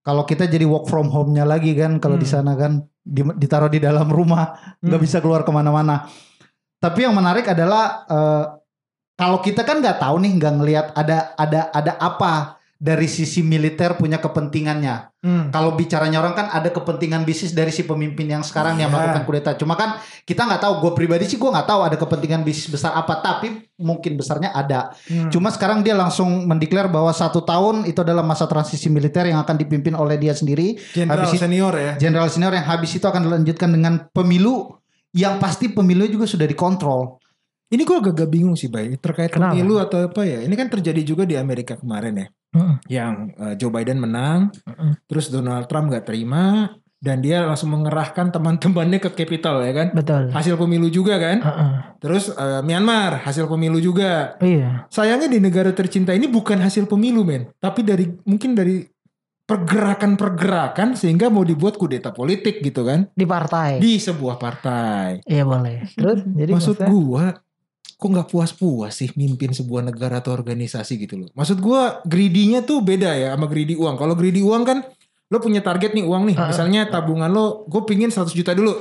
kalau 0.00 0.24
kita 0.24 0.44
jadi 0.44 0.64
work 0.64 0.84
from 0.84 1.06
home-nya 1.06 1.44
lagi 1.44 1.72
kan 1.72 1.96
kalau 1.96 2.16
di 2.16 2.26
Hmm. 2.26 2.34
sana 2.36 2.52
kan 2.52 2.72
di- 3.00 3.36
ditaruh 3.38 3.68
di 3.68 3.78
dalam 3.78 4.08
rumah 4.08 4.50
nggak 4.78 4.98
Hmm. 4.98 5.06
bisa 5.06 5.22
keluar 5.22 5.40
ke 5.40 5.50
mana-mana. 5.50 6.10
Tapi 6.76 7.04
yang 7.04 7.12
menarik 7.12 7.46
adalah 7.46 8.02
eh, 8.04 8.44
kalau 9.20 9.38
kita 9.44 9.68
kan 9.68 9.84
nggak 9.84 10.00
tahu 10.00 10.16
nih 10.24 10.32
nggak 10.40 10.54
ngelihat 10.56 10.86
ada 10.96 11.36
ada 11.36 11.68
ada 11.76 11.92
apa 12.00 12.56
dari 12.80 13.04
sisi 13.04 13.44
militer 13.44 13.92
punya 14.00 14.16
kepentingannya. 14.16 15.12
Hmm. 15.20 15.52
Kalau 15.52 15.76
bicaranya 15.76 16.16
orang 16.24 16.32
kan 16.32 16.48
ada 16.48 16.72
kepentingan 16.72 17.28
bisnis 17.28 17.52
dari 17.52 17.68
si 17.68 17.84
pemimpin 17.84 18.24
yang 18.24 18.40
sekarang 18.40 18.80
yang 18.80 18.88
Iya. 18.88 18.96
melakukan 18.96 19.24
kudeta. 19.28 19.52
Cuma 19.52 19.76
kan 19.76 20.00
kita 20.24 20.48
nggak 20.48 20.64
tahu. 20.64 20.72
Gue 20.80 20.92
pribadi 20.96 21.28
sih 21.28 21.36
gue 21.36 21.44
nggak 21.44 21.68
tahu 21.68 21.80
ada 21.84 22.00
kepentingan 22.00 22.40
bisnis 22.40 22.72
besar 22.72 22.96
apa. 22.96 23.20
Tapi 23.20 23.68
mungkin 23.76 24.16
besarnya 24.16 24.56
ada. 24.56 24.96
Hmm. 25.04 25.28
Cuma 25.28 25.52
sekarang 25.52 25.84
dia 25.84 25.92
langsung 25.92 26.48
mendeklar 26.48 26.88
bahwa 26.88 27.12
satu 27.12 27.44
tahun 27.44 27.84
itu 27.84 28.00
adalah 28.00 28.24
masa 28.24 28.48
transisi 28.48 28.88
militer 28.88 29.28
yang 29.28 29.44
akan 29.44 29.60
dipimpin 29.60 29.92
oleh 29.92 30.16
dia 30.16 30.32
sendiri. 30.32 30.80
Jenderal 30.96 31.28
senior 31.28 31.76
ya. 31.76 31.92
Jenderal 32.00 32.32
senior 32.32 32.56
yang 32.56 32.64
habis 32.64 32.96
itu 32.96 33.04
akan 33.04 33.28
dilanjutkan 33.28 33.68
dengan 33.76 34.08
pemilu 34.16 34.80
yang 35.12 35.36
pasti 35.36 35.68
pemilu 35.68 36.08
juga 36.08 36.24
sudah 36.24 36.48
dikontrol. 36.48 37.19
Ini 37.70 37.82
gue 37.82 37.96
agak 37.96 38.26
bingung 38.26 38.58
sih 38.58 38.66
Bay 38.66 38.98
terkait 38.98 39.30
Kenapa? 39.30 39.54
pemilu 39.54 39.78
atau 39.78 40.04
apa 40.04 40.22
ya. 40.22 40.42
Ini 40.42 40.50
kan 40.52 40.66
terjadi 40.68 41.00
juga 41.00 41.22
di 41.22 41.38
Amerika 41.38 41.78
kemarin 41.78 42.14
ya. 42.16 42.26
Mm-mm. 42.50 42.74
Yang 42.90 43.12
eh, 43.38 43.54
Joe 43.54 43.70
Biden 43.70 43.98
menang, 43.98 44.50
Mm-mm. 44.66 44.98
terus 45.06 45.30
Donald 45.30 45.70
Trump 45.70 45.86
gak 45.88 46.02
terima 46.04 46.74
dan 46.98 47.22
dia 47.22 47.46
langsung 47.46 47.70
mengerahkan 47.70 48.28
teman-temannya 48.28 48.98
ke 48.98 49.14
Capitol 49.14 49.62
ya 49.62 49.72
kan. 49.72 49.88
Betul. 49.94 50.28
Hasil 50.28 50.58
pemilu 50.58 50.90
juga 50.90 51.16
kan. 51.16 51.38
Heeh. 51.38 51.70
Terus 51.98 52.28
eh, 52.28 52.60
Myanmar 52.60 53.22
hasil 53.22 53.46
pemilu 53.46 53.78
juga. 53.78 54.34
Iya. 54.36 54.90
Sayangnya 54.90 55.30
di 55.30 55.38
negara 55.38 55.70
tercinta 55.70 56.10
ini 56.10 56.26
bukan 56.26 56.58
hasil 56.58 56.84
pemilu 56.84 57.22
men, 57.22 57.54
tapi 57.56 57.80
dari 57.80 58.10
mungkin 58.26 58.52
dari 58.52 58.82
pergerakan-pergerakan 59.46 60.94
sehingga 60.94 61.26
mau 61.26 61.42
dibuat 61.42 61.74
kudeta 61.74 62.10
politik 62.10 62.62
gitu 62.62 62.82
kan 62.82 63.10
Di 63.10 63.26
partai. 63.26 63.78
di 63.78 63.94
sebuah 63.96 64.36
partai. 64.36 65.22
Iya 65.22 65.42
boleh. 65.42 65.86
Terus 65.90 66.22
jadi 66.24 66.50
Maksud 66.50 66.76
maksudnya- 66.78 66.86
gua 66.88 67.26
kok 68.00 68.08
nggak 68.08 68.28
puas-puas 68.32 68.96
sih 68.96 69.12
mimpin 69.12 69.52
sebuah 69.52 69.92
negara 69.92 70.24
atau 70.24 70.32
organisasi 70.32 70.96
gitu 70.96 71.20
loh. 71.20 71.28
Maksud 71.36 71.60
gua 71.60 72.00
greedy-nya 72.08 72.64
tuh 72.64 72.80
beda 72.80 73.12
ya 73.12 73.36
sama 73.36 73.44
greedy 73.44 73.76
uang. 73.76 74.00
Kalau 74.00 74.16
greedy 74.16 74.40
uang 74.40 74.64
kan 74.64 74.80
lo 75.30 75.38
punya 75.38 75.60
target 75.60 75.92
nih 75.92 76.04
uang 76.08 76.32
nih. 76.32 76.36
Ah. 76.40 76.48
Misalnya 76.50 76.88
tabungan 76.88 77.30
lo 77.30 77.68
gue 77.70 77.82
pingin 77.86 78.10
100 78.10 78.32
juta 78.34 78.56
dulu. 78.56 78.74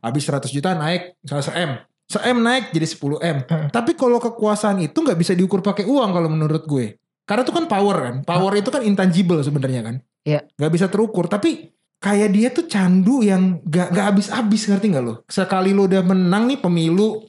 Habis 0.00 0.22
100 0.24 0.48
juta 0.48 0.72
naik 0.72 1.20
misalnya 1.20 1.44
se-M. 1.44 1.70
Se-M 2.08 2.38
naik 2.40 2.72
jadi 2.72 2.86
10 2.86 3.20
M. 3.20 3.38
Ah. 3.50 3.68
Tapi 3.68 3.92
kalau 3.98 4.16
kekuasaan 4.22 4.80
itu 4.80 4.96
nggak 4.96 5.18
bisa 5.18 5.36
diukur 5.36 5.60
pakai 5.60 5.84
uang 5.84 6.10
kalau 6.14 6.28
menurut 6.32 6.64
gue. 6.64 6.96
Karena 7.28 7.44
itu 7.44 7.52
kan 7.54 7.68
power 7.68 7.96
kan. 7.98 8.14
Power 8.24 8.52
itu 8.56 8.70
kan 8.72 8.82
intangible 8.82 9.38
sebenarnya 9.44 9.84
kan. 9.84 9.94
Iya. 10.24 10.46
Nggak 10.56 10.72
bisa 10.72 10.86
terukur. 10.88 11.28
Tapi 11.28 11.70
kayak 12.02 12.28
dia 12.34 12.48
tuh 12.50 12.66
candu 12.66 13.22
yang 13.22 13.62
gak, 13.62 13.94
gak 13.94 14.06
habis-habis 14.10 14.66
ngerti 14.66 14.90
gak 14.90 15.04
lo? 15.06 15.14
Sekali 15.30 15.70
lo 15.70 15.86
udah 15.86 16.02
menang 16.02 16.50
nih 16.50 16.58
pemilu. 16.58 17.22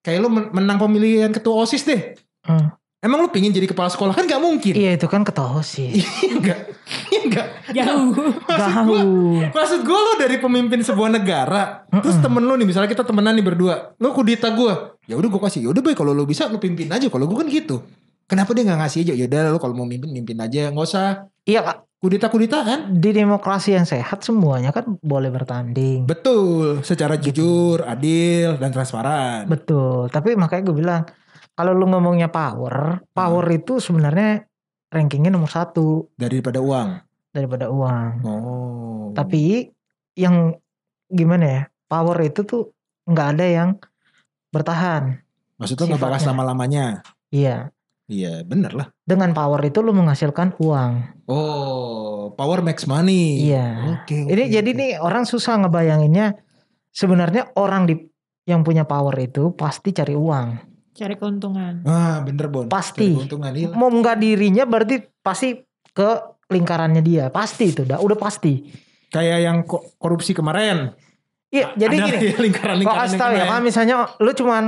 Kayak 0.00 0.18
lo 0.24 0.28
men- 0.32 0.50
menang 0.52 0.78
pemilihan 0.80 1.30
ketua 1.30 1.64
OSIS 1.64 1.84
deh. 1.84 2.16
Hmm. 2.44 2.72
Emang 3.00 3.24
lo 3.24 3.32
pingin 3.32 3.48
jadi 3.48 3.64
kepala 3.64 3.88
sekolah 3.88 4.12
kan 4.12 4.28
gak 4.28 4.40
mungkin. 4.40 4.76
Iya 4.76 5.00
itu 5.00 5.08
kan 5.08 5.24
ketua 5.24 5.64
sih. 5.64 5.88
Iya 6.20 6.36
enggak. 6.36 6.58
Iya 7.08 7.20
enggak. 7.22 7.46
Jauh. 7.72 8.12
Jauh. 8.44 9.40
Maksud 9.54 9.80
gue 9.86 9.98
lo 10.00 10.12
dari 10.20 10.36
pemimpin 10.36 10.82
sebuah 10.82 11.08
negara, 11.08 11.86
terus 11.86 12.18
temen 12.18 12.42
lo 12.44 12.58
nih, 12.58 12.66
misalnya 12.66 12.90
kita 12.90 13.06
temenan 13.06 13.38
nih 13.38 13.46
berdua, 13.46 13.94
lo 13.96 14.10
kudita 14.10 14.50
gue, 14.52 14.98
ya 15.06 15.14
udah 15.14 15.28
gue 15.30 15.40
kasih, 15.40 15.64
ya 15.64 15.68
udah 15.70 15.80
baik 15.80 15.96
kalau 15.96 16.12
lo 16.12 16.26
bisa 16.26 16.50
lo 16.50 16.58
pimpin 16.58 16.90
aja, 16.90 17.06
kalau 17.06 17.30
gue 17.30 17.36
kan 17.38 17.46
gitu. 17.46 17.80
Kenapa 18.26 18.50
dia 18.54 18.66
nggak 18.66 18.78
ngasih 18.82 18.98
aja? 19.06 19.12
Ya 19.14 19.24
udah 19.30 19.40
lo 19.54 19.58
kalau 19.62 19.74
mau 19.74 19.86
mimpin 19.86 20.10
mimpin 20.10 20.38
aja, 20.38 20.70
nggak 20.74 20.86
usah 20.86 21.29
Iya 21.44 21.60
Kak, 21.62 21.78
Kudeta-kudeta 22.00 22.64
kan? 22.64 22.80
di 22.96 23.12
demokrasi 23.12 23.76
yang 23.76 23.84
sehat 23.84 24.24
semuanya 24.24 24.72
kan 24.72 24.96
boleh 25.04 25.28
bertanding. 25.28 26.08
Betul, 26.08 26.80
secara 26.80 27.20
jujur, 27.20 27.84
adil, 27.84 28.56
dan 28.56 28.72
transparan. 28.72 29.44
Betul. 29.44 30.08
Tapi 30.08 30.32
makanya 30.32 30.62
gue 30.64 30.76
bilang 30.80 31.02
kalau 31.52 31.76
lu 31.76 31.84
ngomongnya 31.84 32.32
power, 32.32 33.04
power 33.12 33.44
itu 33.52 33.84
sebenarnya 33.84 34.48
rankingnya 34.88 35.28
nomor 35.28 35.52
satu 35.52 36.08
Daripada 36.16 36.64
uang. 36.64 36.88
daripada 37.30 37.68
uang. 37.68 38.10
Oh. 38.24 39.04
Tapi 39.12 39.68
yang 40.16 40.56
gimana 41.06 41.44
ya? 41.46 41.62
Power 41.84 42.16
itu 42.24 42.42
tuh 42.42 42.72
nggak 43.06 43.28
ada 43.36 43.46
yang 43.46 43.70
bertahan. 44.48 45.20
Maksudnya 45.60 45.84
nggak 45.84 46.00
bakal 46.00 46.10
sifatnya. 46.10 46.24
selama-lamanya. 46.24 46.84
Iya. 47.28 47.56
Iya, 48.10 48.42
bener 48.42 48.74
lah. 48.74 48.86
Dengan 49.06 49.30
power 49.30 49.62
itu 49.62 49.78
lu 49.80 49.94
menghasilkan 49.94 50.58
uang. 50.58 50.92
Oh, 51.30 52.34
power 52.34 52.58
makes 52.58 52.90
money. 52.90 53.46
Iya. 53.46 54.02
Oke. 54.02 54.26
Ini 54.26 54.42
oke, 54.44 54.52
jadi 54.52 54.70
nih 54.74 54.90
orang 54.98 55.22
susah 55.22 55.62
ngebayanginnya. 55.62 56.34
Sebenarnya 56.90 57.54
orang 57.54 57.86
di 57.86 57.94
yang 58.50 58.66
punya 58.66 58.82
power 58.82 59.14
itu 59.14 59.54
pasti 59.54 59.94
cari 59.94 60.18
uang. 60.18 60.58
Cari 60.90 61.14
keuntungan. 61.14 61.86
Ah, 61.86 62.18
bener 62.26 62.50
Bon. 62.50 62.66
Pasti. 62.66 63.14
Cari 63.14 63.18
keuntungan 63.22 63.52
iya. 63.54 63.70
Mau 63.70 63.86
nggak 63.86 64.18
dirinya 64.18 64.66
berarti 64.66 64.98
pasti 65.22 65.54
ke 65.94 66.10
lingkarannya 66.50 66.98
dia. 67.06 67.30
Pasti 67.30 67.70
itu, 67.70 67.86
udah 67.86 68.02
udah 68.02 68.18
pasti. 68.18 68.66
Kayak 69.14 69.38
yang 69.38 69.58
ko- 69.62 69.86
korupsi 70.02 70.34
kemarin. 70.34 70.90
Iya, 71.50 71.78
jadi 71.78 71.94
Ada 71.94 72.06
gini. 72.10 72.18
ya 72.26 72.90
kasih 72.90 73.14
yang 73.14 73.22
tahu 73.22 73.32
ya, 73.34 73.44
kalau 73.46 73.62
misalnya 73.62 73.96
lu 74.18 74.30
cuman 74.34 74.64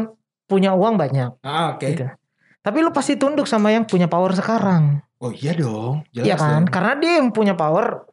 punya 0.46 0.74
uang 0.74 0.94
banyak, 0.94 1.30
Ah, 1.42 1.74
oke. 1.74 1.86
gitu. 1.86 2.06
Tapi 2.62 2.78
lu 2.78 2.94
pasti 2.94 3.18
tunduk 3.18 3.50
sama 3.50 3.74
yang 3.74 3.82
punya 3.84 4.06
power 4.06 4.30
sekarang. 4.32 5.02
Oh 5.18 5.30
iya 5.30 5.54
dong. 5.54 6.02
Jelas 6.10 6.26
Iya 6.26 6.34
kan? 6.38 6.62
dong. 6.62 6.64
Karena 6.70 6.92
dia 6.98 7.12
yang 7.18 7.28
punya 7.30 7.54
power 7.54 8.06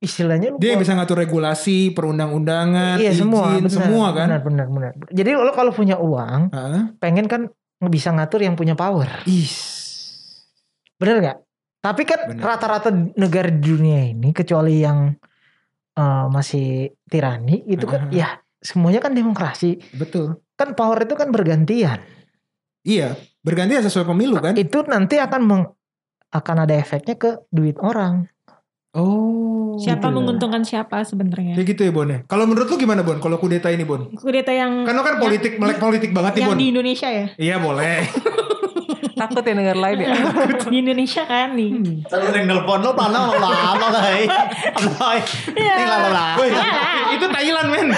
istilahnya 0.00 0.52
lu 0.52 0.56
Dia 0.56 0.76
yang 0.76 0.80
bisa 0.80 0.96
ngatur 0.96 1.20
regulasi, 1.20 1.92
perundang-undangan, 1.92 2.96
Iya 2.96 3.12
izin, 3.12 3.28
semua, 3.28 3.56
benar, 3.60 3.72
semua 3.72 4.06
kan. 4.12 4.26
Benar, 4.28 4.40
benar, 4.44 4.66
benar. 4.68 4.92
Jadi 5.08 5.30
lo 5.36 5.52
kalau 5.52 5.72
punya 5.72 5.96
uang, 5.96 6.52
pengen 6.96 7.28
kan 7.28 7.48
bisa 7.84 8.12
ngatur 8.12 8.40
yang 8.40 8.56
punya 8.56 8.72
power. 8.72 9.24
Is. 9.28 9.52
Bener 10.96 11.20
nggak? 11.20 11.38
Tapi 11.84 12.02
kan 12.08 12.20
rata-rata 12.40 12.88
negara 13.20 13.52
di 13.52 13.60
dunia 13.60 14.08
ini 14.08 14.32
kecuali 14.32 14.80
yang 14.80 15.12
eh, 15.92 16.26
masih 16.32 16.88
tirani 17.04 17.68
itu 17.68 17.84
kan 17.84 18.08
Uh-huh. 18.08 18.16
ya 18.16 18.40
semuanya 18.60 19.04
kan 19.04 19.12
demokrasi. 19.12 19.76
Betul. 19.92 20.40
Kan 20.56 20.72
power 20.72 21.04
itu 21.04 21.12
kan 21.16 21.28
bergantian. 21.28 22.00
Iya, 22.84 23.16
berganti 23.44 23.76
sesuai 23.78 24.08
pemilu 24.08 24.40
kan? 24.40 24.56
Itu 24.56 24.82
nanti 24.88 25.20
akan 25.20 25.40
meng- 25.44 25.70
akan 26.32 26.56
ada 26.66 26.74
efeknya 26.74 27.14
ke 27.14 27.30
duit 27.52 27.78
orang. 27.78 28.26
Oh. 28.94 29.74
Siapa 29.74 30.06
gitu. 30.06 30.14
menguntungkan 30.14 30.62
siapa 30.62 31.02
sebenarnya? 31.02 31.58
Kayak 31.58 31.68
gitu 31.74 31.82
ya 31.82 31.92
Bon 31.92 32.06
ya. 32.06 32.22
Kalau 32.30 32.46
menurut 32.46 32.70
lu 32.70 32.78
gimana 32.78 33.02
Bon? 33.02 33.18
Kalau 33.18 33.42
kudeta 33.42 33.66
ini 33.66 33.82
Bon? 33.82 34.06
Kudeta 34.14 34.54
yang 34.54 34.86
Kan 34.86 34.94
lu 34.94 35.02
kan 35.02 35.18
politik, 35.18 35.58
melek 35.58 35.82
politik 35.82 36.14
banget 36.14 36.38
nih 36.38 36.42
yang 36.46 36.50
Bon. 36.54 36.58
di 36.58 36.66
Indonesia 36.70 37.08
ya. 37.10 37.26
Iya 37.34 37.56
boleh. 37.58 38.06
Takut 39.20 39.46
ya 39.46 39.54
negara 39.54 39.78
lain 39.78 39.98
ya. 39.98 40.10
di 40.70 40.76
Indonesia 40.78 41.22
kan 41.26 41.54
nih. 41.54 42.02
Kalau 42.06 42.34
yang 42.34 42.46
nelpon 42.50 42.82
lo 42.82 42.94
tanah 42.94 43.20
lo 43.30 43.34
lama 43.38 43.86
lah. 43.94 44.10
Iya. 44.14 45.74
Ini 45.74 45.86
lama 45.86 46.08
lah. 46.10 46.32
Woi, 46.38 46.50
itu 47.14 47.26
Thailand 47.30 47.68
men. 47.70 47.88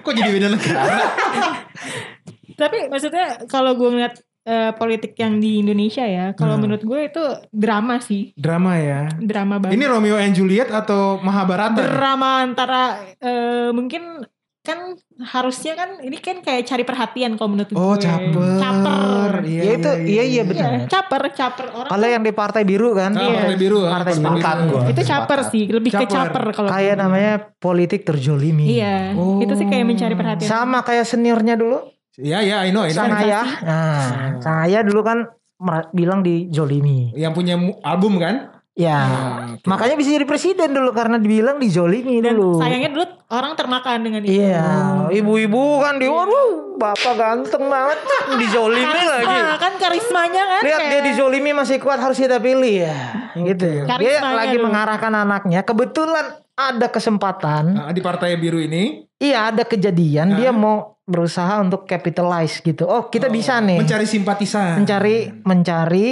Kok 0.00 0.12
jadi 0.16 0.30
beda 0.32 0.48
negara? 0.52 0.96
Tapi 2.60 2.78
maksudnya 2.86 3.26
kalau 3.46 3.72
gue 3.74 3.88
ngeliat 3.88 4.14
eh, 4.42 4.72
politik 4.72 5.12
yang 5.14 5.36
di 5.36 5.60
Indonesia 5.60 6.00
ya, 6.02 6.32
kalau 6.32 6.56
Hmm. 6.56 6.64
menurut 6.64 6.80
gue 6.82 7.00
itu 7.06 7.22
drama 7.50 7.96
sih, 7.98 8.32
Drama 8.34 8.72
ya. 8.74 9.04
drama 9.14 9.56
banget. 9.58 9.76
Ini 9.76 9.84
Romeo 9.86 10.16
and 10.16 10.32
Juliet 10.32 10.68
atau 10.70 11.16
Mahabharata? 11.18 11.76
drama 11.78 12.40
antara 12.40 12.82
eh, 13.16 13.68
mungkin 13.70 14.24
kan 14.60 14.92
harusnya 15.26 15.72
kan 15.74 16.00
ini 16.00 16.16
kan 16.16 16.40
kayak 16.40 16.64
cari 16.64 16.84
perhatian 16.84 17.32
kalau 17.34 17.48
menurut 17.50 17.68
Oh, 17.74 17.92
gue. 17.92 18.00
caper. 18.00 18.56
Caper. 18.58 19.32
Iya, 19.42 19.60
Ya 19.62 19.72
itu, 19.74 19.90
iya, 20.06 20.22
iya, 20.22 20.42
benar. 20.42 20.70
Iya, 20.70 20.80
caper, 20.86 21.22
caper 21.30 21.66
orang. 21.70 21.90
Kalau 21.90 22.06
yang 22.06 22.22
di 22.22 22.32
partai 22.34 22.62
biru 22.64 22.90
kan, 22.92 23.12
Iya. 23.12 23.40
Partai 23.40 23.56
biru. 23.56 23.80
ah, 23.82 23.92
Partai 23.94 24.12
Sepakat 24.14 24.56
biru. 24.58 24.68
gua. 24.70 24.82
itu 24.88 25.02
caper 25.02 25.40
sih, 25.46 25.64
lebih 25.66 25.90
ke 25.90 25.98
Caper. 25.98 26.12
caper 26.14 26.44
kalau 26.54 26.68
kayak 26.70 26.96
namanya 26.96 27.32
politik 27.56 28.00
terjolimi. 28.02 28.68
Iya, 28.70 29.12
Oh. 29.14 29.36
itu 29.38 29.52
sih 29.54 29.64
kayak 29.66 29.84
mencari 29.86 30.14
perhatian. 30.14 30.44
Sama 30.46 30.80
kayak 30.80 31.04
seniornya 31.04 31.56
dulu, 31.56 31.80
Iya, 32.20 32.38
iya, 32.40 32.56
I 32.62 32.70
know, 32.70 32.82
I 32.82 32.88
know. 32.88 33.00
Sang 33.00 33.10
Ayah. 33.10 33.46
Nah, 33.60 34.00
Sang 34.38 34.58
Ayah 34.60 34.82
dulu 34.82 35.00
kan 35.00 35.24
bilang 35.90 36.20
di 36.20 36.48
jolimi. 36.48 37.12
Yang 37.12 37.32
punya 37.34 37.54
album 37.82 38.16
kan? 38.16 38.52
Ya, 38.72 38.96
Ah, 38.96 39.36
makanya 39.66 39.92
bisa 39.94 40.08
jadi 40.08 40.24
presiden 40.24 40.72
dulu 40.72 40.88
karena 40.90 41.18
dibilang 41.18 41.60
dijolimi 41.60 42.22
Dan 42.22 42.32
dulu. 42.32 42.56
sayangnya 42.56 42.88
dulu 42.88 43.04
orang 43.28 43.52
termakan 43.52 43.98
dengan 44.00 44.20
itu. 44.22 44.40
Iya, 44.40 44.64
ibu-ibu 45.10 45.62
kan 45.76 46.00
di 46.00 46.06
waduh, 46.06 46.78
bapak 46.78 47.12
ganteng 47.12 47.66
banget, 47.66 47.98
dijolimi 48.38 49.00
lagi. 49.04 49.36
Kan 49.58 49.72
karismanya 49.76 50.42
kan 50.48 50.60
Lihat 50.62 50.80
dia 50.80 50.90
kayak- 50.92 51.04
dijolimi 51.04 51.50
masih 51.52 51.76
kuat 51.76 51.98
harus 51.98 52.16
kita 52.16 52.40
pilih 52.40 52.86
ya. 52.86 52.96
Gitu. 53.34 53.68
Dia 53.84 53.90
Karismanya 53.90 54.32
lagi 54.38 54.56
dulu. 54.56 54.64
mengarahkan 54.66 55.12
anaknya. 55.18 55.60
Kebetulan 55.60 56.24
ada 56.68 56.86
kesempatan. 56.86 57.64
Ah, 57.74 57.90
di 57.90 57.98
Partai 57.98 58.34
Biru 58.34 58.58
ini 58.58 59.08
Iya 59.16 59.50
ada 59.50 59.62
kejadian 59.62 60.32
Ah. 60.32 60.36
dia 60.36 60.50
mau 60.50 60.76
berusaha 61.02 61.58
untuk 61.58 61.84
capitalize 61.84 62.58
gitu. 62.58 62.84
Oh 62.84 63.06
kita 63.06 63.26
oh, 63.26 63.30
bisa 63.30 63.58
nih 63.58 63.78
mencari 63.78 64.04
simpatisan. 64.04 64.78
mencari 64.78 65.16
mencari 65.42 66.06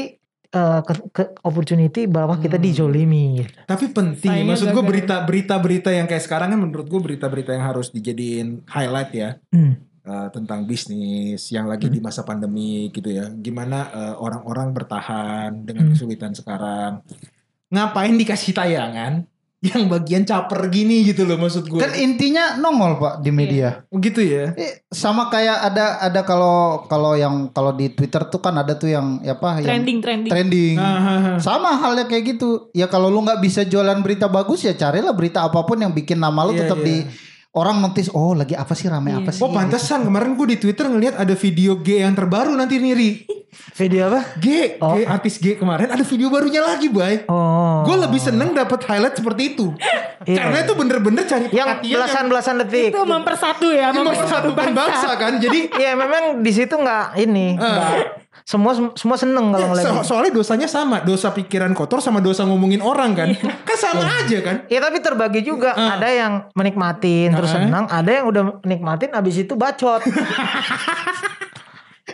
eh, 0.48 0.80
ke, 0.80 0.92
ke 1.10 1.22
opportunity 1.42 2.04
bahwa 2.04 2.36
kita 2.36 2.56
Hmm. 2.56 2.64
dijolimi. 2.64 3.24
Gitu. 3.38 3.52
Tapi 3.64 3.84
penting, 3.88 4.32
Sayangnya 4.32 4.48
maksud 4.50 4.66
gue 4.66 4.74
gagal. 4.74 4.88
berita 4.88 5.14
berita-berita 5.22 5.90
yang 5.90 6.06
kayak 6.06 6.20
sekarang 6.20 6.48
kan 6.48 6.58
menurut 6.58 6.84
gue 6.84 7.00
berita-berita 7.02 7.52
yang 7.52 7.64
harus 7.64 7.88
dijadiin 7.88 8.64
highlight 8.66 9.12
ya 9.12 9.30
Hmm. 9.48 9.76
Eh, 10.02 10.28
tentang 10.30 10.64
bisnis 10.64 11.48
yang 11.48 11.64
lagi 11.64 11.86
di 11.86 12.00
masa 12.00 12.24
pandemi 12.24 12.88
gitu 12.88 13.08
ya. 13.08 13.28
Gimana 13.30 13.78
eh, 13.90 14.14
orang-orang 14.16 14.72
bertahan 14.72 15.52
dengan 15.62 15.84
Hmm. 15.84 15.92
kesulitan 15.92 16.32
sekarang. 16.32 17.04
Ngapain 17.68 18.16
dikasih 18.16 18.52
tayangan 18.52 19.28
yang 19.58 19.90
bagian 19.90 20.22
caper 20.22 20.70
gini 20.70 21.02
gitu 21.02 21.26
loh 21.26 21.34
maksud 21.34 21.66
gue. 21.66 21.82
Kan 21.82 21.90
intinya 21.98 22.54
nongol 22.62 22.94
pak 23.02 23.14
di 23.26 23.34
media. 23.34 23.82
Oh, 23.90 23.98
gitu 23.98 24.22
ya. 24.22 24.54
Eh, 24.54 24.86
sama 24.86 25.26
kayak 25.26 25.74
ada 25.74 25.98
ada 25.98 26.20
kalau 26.22 26.86
kalau 26.86 27.18
yang 27.18 27.50
kalau 27.50 27.74
di 27.74 27.90
Twitter 27.90 28.22
tuh 28.30 28.38
kan 28.38 28.54
ada 28.54 28.78
tuh 28.78 28.86
yang 28.94 29.18
ya 29.18 29.34
apa 29.34 29.58
yang 29.58 29.82
trending 29.82 29.98
trending. 29.98 30.30
trending. 30.30 30.76
Ah, 30.78 31.42
Sama 31.42 31.74
halnya 31.74 32.06
kayak 32.06 32.38
gitu. 32.38 32.70
Ya 32.70 32.86
kalau 32.86 33.10
lu 33.10 33.18
nggak 33.26 33.42
bisa 33.42 33.66
jualan 33.66 33.98
berita 33.98 34.30
bagus 34.30 34.62
ya 34.62 34.78
carilah 34.78 35.10
berita 35.10 35.42
apa 35.42 35.58
pun 35.66 35.82
yang 35.82 35.90
bikin 35.90 36.22
nama 36.22 36.46
lu 36.46 36.54
Iya, 36.54 36.62
tetap 36.70 36.78
iya. 36.82 36.86
di 36.86 36.96
orang 37.50 37.80
notice 37.80 38.10
oh 38.10 38.32
lagi 38.32 38.52
apa 38.52 38.72
sih 38.72 38.86
rame 38.86 39.10
Iya. 39.10 39.18
apa 39.18 39.30
sih. 39.30 39.40
Oh 39.40 39.50
pantesan 39.50 40.04
kemarin 40.04 40.34
gue 40.34 40.46
di 40.46 40.58
Twitter 40.58 40.84
ngeliat 40.84 41.16
ada 41.16 41.32
video 41.32 41.78
G 41.78 42.00
yang 42.00 42.12
terbaru 42.12 42.52
nanti 42.52 42.76
nih 42.76 42.92
Ri. 42.92 43.10
Video 43.74 44.06
apa? 44.06 44.36
G, 44.36 44.76
Oh. 44.78 44.92
G 44.92 45.08
artis 45.08 45.40
G 45.40 45.56
kemarin 45.56 45.88
ada 45.88 46.04
video 46.04 46.28
barunya 46.28 46.60
lagi, 46.60 46.92
Bay. 46.92 47.24
Oh. 47.26 47.80
Gue 47.82 47.96
lebih 47.96 48.20
seneng 48.20 48.52
dapat 48.52 48.84
highlight 48.84 49.16
seperti 49.16 49.56
itu. 49.56 49.72
Iya. 50.20 50.44
Karena 50.44 50.58
itu 50.62 50.72
bener-bener 50.76 51.24
cari 51.24 51.48
yang 51.48 51.80
belasan-belasan 51.80 52.60
detik. 52.60 52.92
itu 52.92 53.00
mempersatu 53.00 53.72
ya, 53.72 53.88
yang 53.88 54.04
mempersatu 54.04 54.52
mempersatukan 54.52 54.68
bangsa 54.76 55.10
kan. 55.16 55.32
Jadi 55.40 55.72
Iya 55.74 55.96
memang 55.96 56.44
di 56.44 56.52
situ 56.52 56.76
nggak 56.76 57.16
ini, 57.18 57.56
nggak 57.56 58.17
semua 58.42 58.72
semua 58.92 59.16
seneng 59.16 59.50
kalau 59.50 59.70
ngeliat. 59.70 59.84
so- 59.84 60.04
soalnya 60.04 60.32
dosanya 60.32 60.66
sama, 60.66 61.00
dosa 61.00 61.30
pikiran 61.30 61.72
kotor 61.72 61.98
sama 61.98 62.18
dosa 62.18 62.42
ngomongin 62.42 62.78
orang 62.78 63.14
kan. 63.14 63.28
kan 63.64 63.76
sama 63.76 64.04
aja 64.18 64.38
kan. 64.40 64.56
Ya 64.66 64.78
tapi 64.78 64.98
terbagi 64.98 65.40
juga. 65.40 65.72
Ah. 65.72 65.96
Ada 65.96 66.08
yang 66.08 66.32
menikmatin 66.52 67.30
terus 67.30 67.50
Ah. 67.50 67.56
senang, 67.58 67.84
ada 67.86 68.10
yang 68.10 68.26
udah 68.26 68.42
menikmatin 68.60 69.10
abis 69.10 69.40
itu 69.40 69.54
bacot. 69.54 70.02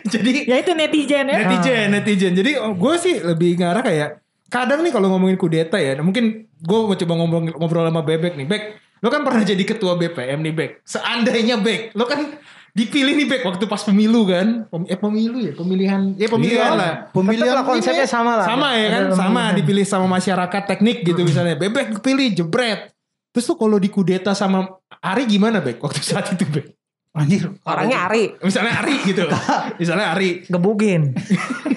Jadi 0.05 0.45
ya 0.45 0.59
itu 0.59 0.71
netizen 0.71 1.25
ya. 1.25 1.37
netizen, 1.41 1.87
netizen. 1.89 2.33
Jadi 2.33 2.51
gue 2.55 2.93
sih 2.95 3.15
lebih 3.17 3.57
ngarah 3.57 3.81
kayak 3.81 4.09
kadang 4.47 4.83
nih 4.83 4.91
kalau 4.91 5.09
ngomongin 5.09 5.35
kudeta 5.35 5.75
ya, 5.75 5.97
mungkin 5.97 6.45
gue 6.51 6.77
mau 6.77 6.93
coba 6.93 7.13
ngobrol 7.15 7.41
ngobrol 7.49 7.85
sama 7.85 8.01
Bebek 8.01 8.35
nih, 8.35 8.45
Bek. 8.45 8.63
Lo 8.99 9.09
kan 9.09 9.21
pernah 9.21 9.41
jadi 9.41 9.59
ketua 9.59 9.95
BPM 9.95 10.39
nih, 10.41 10.53
Bek. 10.53 10.71
Seandainya 10.83 11.57
Bek, 11.57 11.93
lo 11.93 12.05
kan 12.05 12.37
dipilih 12.75 13.15
nih 13.15 13.25
Bek 13.25 13.41
waktu 13.41 13.63
pas 13.65 13.79
pemilu 13.79 14.27
kan? 14.27 14.67
Pem- 14.67 14.85
Eh 14.85 14.95
pemilu 14.95 15.39
ya, 15.39 15.55
pemilihan, 15.55 16.11
ya 16.13 16.27
pemilihan 16.27 16.69
Iya, 16.69 16.75
lah. 16.75 16.93
Pemilihan 17.09 17.55
lah 17.55 17.63
konsepnya 17.63 18.03
ini 18.03 18.11
sama 18.11 18.35
lah. 18.35 18.45
Sama 18.45 18.67
ya 18.75 18.87
kan, 18.91 19.03
sama 19.09 19.23
pemilihan. 19.41 19.53
dipilih 19.55 19.85
sama 19.87 20.07
masyarakat 20.11 20.61
teknik 20.67 20.97
gitu 21.01 21.23
misalnya. 21.23 21.55
Bebek 21.55 21.97
kepilih 21.97 22.35
jebret. 22.35 22.91
Terus 23.31 23.45
tuh 23.45 23.55
kalau 23.55 23.75
dikudeta 23.75 24.31
sama 24.31 24.67
Ari 24.97 25.23
gimana 25.25 25.59
Bek 25.59 25.79
waktu 25.79 26.03
saat 26.03 26.29
itu 26.29 26.43
Bek? 26.45 26.75
Anjir. 27.11 27.47
Orangnya 27.63 28.11
Ari. 28.11 28.35
Misalnya 28.39 28.75
Ari 28.77 28.95
gitu. 29.01 29.23
misalnya 29.79 30.11
Ari. 30.11 30.43
Gebugin. 30.45 31.15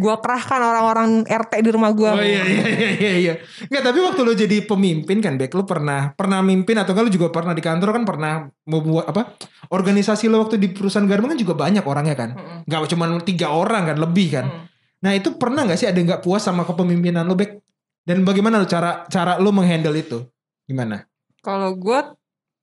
Gua 0.00 0.16
kerahkan 0.16 0.56
orang-orang 0.64 1.28
RT 1.28 1.52
di 1.60 1.70
rumah 1.76 1.92
gua. 1.92 2.16
Oh 2.16 2.24
iya 2.24 2.40
iya 2.40 2.64
iya 2.64 2.90
iya 2.96 3.12
iya. 3.20 3.34
Enggak, 3.68 3.92
tapi 3.92 3.98
waktu 4.00 4.20
lo 4.24 4.32
jadi 4.32 4.56
pemimpin 4.64 5.20
kan 5.20 5.36
Bek, 5.36 5.52
lo 5.52 5.68
pernah 5.68 6.16
pernah 6.16 6.40
mimpin 6.40 6.80
atau 6.80 6.96
enggak 6.96 7.04
lo 7.04 7.12
juga 7.12 7.28
pernah 7.28 7.52
di 7.52 7.60
kantor 7.60 7.92
kan 7.92 8.04
pernah 8.08 8.32
membuat 8.64 9.12
apa? 9.12 9.36
Organisasi 9.68 10.32
lo 10.32 10.40
waktu 10.40 10.56
di 10.56 10.72
perusahaan 10.72 11.04
Garmen 11.04 11.36
kan 11.36 11.38
juga 11.38 11.52
banyak 11.52 11.84
orangnya 11.84 12.16
kan. 12.16 12.30
Enggak 12.64 12.88
cuma 12.96 13.20
tiga 13.20 13.52
orang 13.52 13.92
kan, 13.92 13.96
lebih 14.00 14.26
kan. 14.32 14.46
Nah 15.04 15.12
itu 15.12 15.36
pernah 15.36 15.68
nggak 15.68 15.76
sih 15.76 15.88
ada 15.92 16.00
nggak 16.00 16.24
puas 16.24 16.40
sama 16.40 16.64
kepemimpinan 16.64 17.28
lo 17.28 17.36
Bek? 17.36 17.60
Dan 18.00 18.24
bagaimana 18.24 18.56
lo 18.56 18.64
cara 18.64 19.04
cara 19.12 19.36
lo 19.36 19.52
menghandle 19.52 20.00
itu? 20.00 20.24
Gimana? 20.64 21.04
Kalau 21.44 21.76
gue 21.76 22.00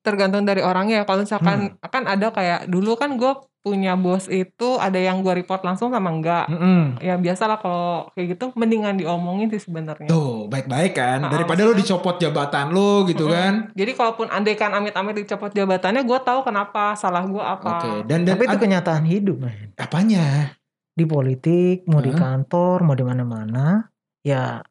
tergantung 0.07 0.47
dari 0.47 0.63
orangnya. 0.63 1.03
Kalau 1.03 1.27
misalkan 1.27 1.75
kan 1.83 2.07
ada 2.07 2.31
kayak 2.31 2.71
dulu 2.71 2.95
kan 2.95 3.19
gue 3.19 3.35
punya 3.67 3.99
bos 3.99 4.31
itu 4.31 4.79
ada 4.79 4.95
yang 4.95 5.19
gue 5.19 5.43
report 5.43 5.67
langsung 5.67 5.91
sama 5.91 6.07
enggak. 6.07 6.47
Mm-mm. 6.47 7.03
Ya 7.03 7.19
biasalah 7.19 7.59
kalau 7.59 8.07
kayak 8.15 8.39
gitu 8.39 8.55
mendingan 8.55 8.95
diomongin 8.95 9.51
sih 9.51 9.59
sebenarnya. 9.59 10.07
Tuh 10.07 10.47
baik-baik 10.47 10.95
kan. 10.95 11.27
Nah, 11.27 11.31
Daripada 11.35 11.67
lo 11.67 11.75
dicopot 11.75 12.15
jabatan 12.15 12.71
lo 12.71 13.03
gitu 13.03 13.27
Mm-mm. 13.27 13.35
kan. 13.35 13.53
Jadi 13.75 13.91
kalaupun 13.91 14.31
andaikan 14.31 14.71
amit-amit 14.71 15.19
dicopot 15.19 15.51
jabatannya, 15.51 16.07
gue 16.07 16.19
tahu 16.23 16.47
kenapa 16.47 16.95
salah 16.95 17.27
gue 17.27 17.43
apa. 17.43 17.71
Oke. 17.83 17.91
Dan 18.07 18.23
dan 18.23 18.39
Tapi 18.39 18.47
itu 18.47 18.57
kenyataan 18.63 19.03
hidup, 19.03 19.37
men. 19.43 19.75
apanya? 19.75 20.55
Di 20.97 21.03
politik, 21.03 21.83
mau 21.91 21.99
di 21.99 22.15
Hah? 22.15 22.17
kantor, 22.17 22.87
mau 22.87 22.95
di 22.97 23.05
mana-mana, 23.05 23.85
ya 24.23 24.63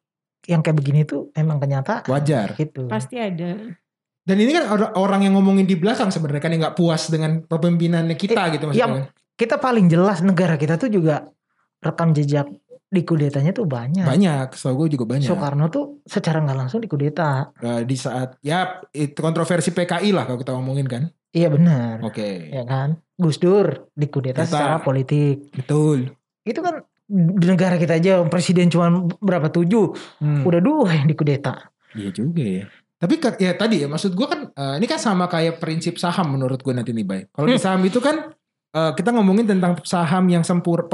yang 0.47 0.63
kayak 0.63 0.75
begini 0.79 1.05
tuh 1.05 1.29
emang 1.37 1.61
kenyataan. 1.61 2.07
Wajar. 2.09 2.57
Gitu. 2.57 2.89
Pasti 2.89 3.21
ada. 3.21 3.77
Dan 4.27 4.37
ini 4.37 4.51
kan 4.51 4.67
or- 4.67 4.91
orang 4.93 5.23
yang 5.23 5.33
ngomongin 5.33 5.63
di 5.63 5.73
belakang 5.73 6.11
sebenarnya 6.11 6.41
kan 6.41 6.51
yang 6.51 6.61
nggak 6.61 6.75
puas 6.75 7.07
dengan 7.07 7.39
kepemimpinannya 7.41 8.13
kita 8.13 8.51
gitu 8.51 8.67
maksudnya. 8.67 8.83
yang- 8.83 9.07
Kita 9.33 9.55
paling 9.55 9.85
jelas 9.85 10.19
negara 10.19 10.57
kita 10.57 10.75
tuh 10.75 10.89
juga 10.89 11.29
rekam 11.79 12.11
jejak 12.11 12.49
di 12.83 13.03
kudetanya 13.03 13.53
tuh 13.53 13.63
banyak. 13.63 14.01
Banyak, 14.01 14.51
setahu 14.51 14.83
gue 14.83 14.97
juga 14.97 15.05
banyak. 15.07 15.27
Soekarno 15.27 15.67
tuh 15.67 16.01
secara 16.03 16.41
nggak 16.41 16.57
langsung 16.57 16.79
dikudeta. 16.79 17.53
Eh, 17.55 17.81
di 17.83 17.93
saat 17.93 18.35
ya 18.41 18.81
itu 18.89 19.15
kontroversi 19.15 19.69
PKI 19.69 20.09
lah 20.09 20.25
kalau 20.25 20.35
kita 20.35 20.51
ngomongin 20.51 20.87
kan. 20.87 21.03
Iya 21.29 21.47
benar. 21.47 22.01
Oke. 22.01 22.49
Ya 22.49 22.63
kan? 22.63 22.97
Gus 23.13 23.37
Dur 23.37 23.93
dikudeta 23.93 24.41
Kudeta. 24.41 24.49
secara 24.49 24.75
politik. 24.79 25.53
Betul. 25.53 26.11
Itu 26.41 26.59
kan 26.59 26.81
di 27.05 27.45
negara 27.45 27.75
kita 27.75 27.93
aja 27.93 28.25
presiden 28.25 28.67
cuma 28.67 28.89
berapa 29.17 29.47
tujuh, 29.47 29.93
Hmm. 30.17 30.43
udah 30.43 30.59
dua 30.59 30.91
yang 30.93 31.05
dikudeta. 31.05 31.69
Iya 31.93 32.09
juga 32.09 32.41
ya. 32.43 32.65
Tapi 32.97 33.21
kan- 33.21 33.37
ya 33.37 33.53
tadi 33.53 33.85
ya 33.85 33.87
maksud 33.87 34.17
gue 34.17 34.27
kan 34.27 34.49
eh, 34.49 34.73
ini 34.81 34.85
kan 34.89 34.97
sama 34.97 35.29
kayak 35.29 35.61
prinsip 35.61 36.01
saham 36.01 36.33
menurut 36.33 36.57
gue 36.61 36.73
nanti 36.73 36.91
nih 36.93 37.05
Bay. 37.05 37.21
Kalau 37.29 37.45
di 37.45 37.61
saham 37.61 37.85
itu 37.85 38.01
kan 38.01 38.33
eh, 38.73 38.91
kita 38.97 39.13
ngomongin 39.13 39.45
tentang 39.45 39.77
saham 39.85 40.25
yang 40.27 40.41
sempurna 40.41 40.89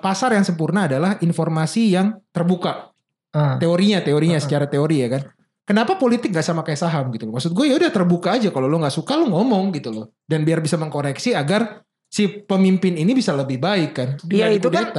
pasar 0.00 0.36
yang 0.36 0.44
sempurna 0.44 0.84
adalah 0.84 1.16
informasi 1.18 1.96
yang 1.96 2.20
terbuka. 2.30 2.92
Ah, 3.36 3.60
Teorinya, 3.60 4.00
teorinya 4.00 4.40
Uh-uh. 4.40 4.44
secara 4.48 4.64
teori 4.68 5.04
ya 5.04 5.08
kan. 5.12 5.22
Kenapa 5.66 5.98
politik 5.98 6.30
gak 6.30 6.46
sama 6.46 6.62
kayak 6.62 6.78
saham 6.78 7.10
gitu 7.10 7.26
loh? 7.26 7.36
Maksud 7.36 7.50
gue 7.52 7.66
ya 7.68 7.74
udah 7.74 7.90
terbuka 7.90 8.38
aja 8.38 8.54
kalau 8.54 8.70
lo 8.70 8.78
nggak 8.78 8.94
suka 8.94 9.18
lo 9.18 9.26
ngomong 9.28 9.74
gitu 9.74 9.90
loh. 9.90 10.14
Dan 10.24 10.46
biar 10.46 10.62
bisa 10.62 10.78
mengkoreksi 10.78 11.34
agar 11.34 11.82
si 12.06 12.30
pemimpin 12.30 12.94
ini 12.94 13.12
bisa 13.12 13.34
lebih 13.34 13.58
baik 13.58 13.90
kan. 13.92 14.08
Iya, 14.30 14.54
itu 14.54 14.70
kan. 14.70 14.94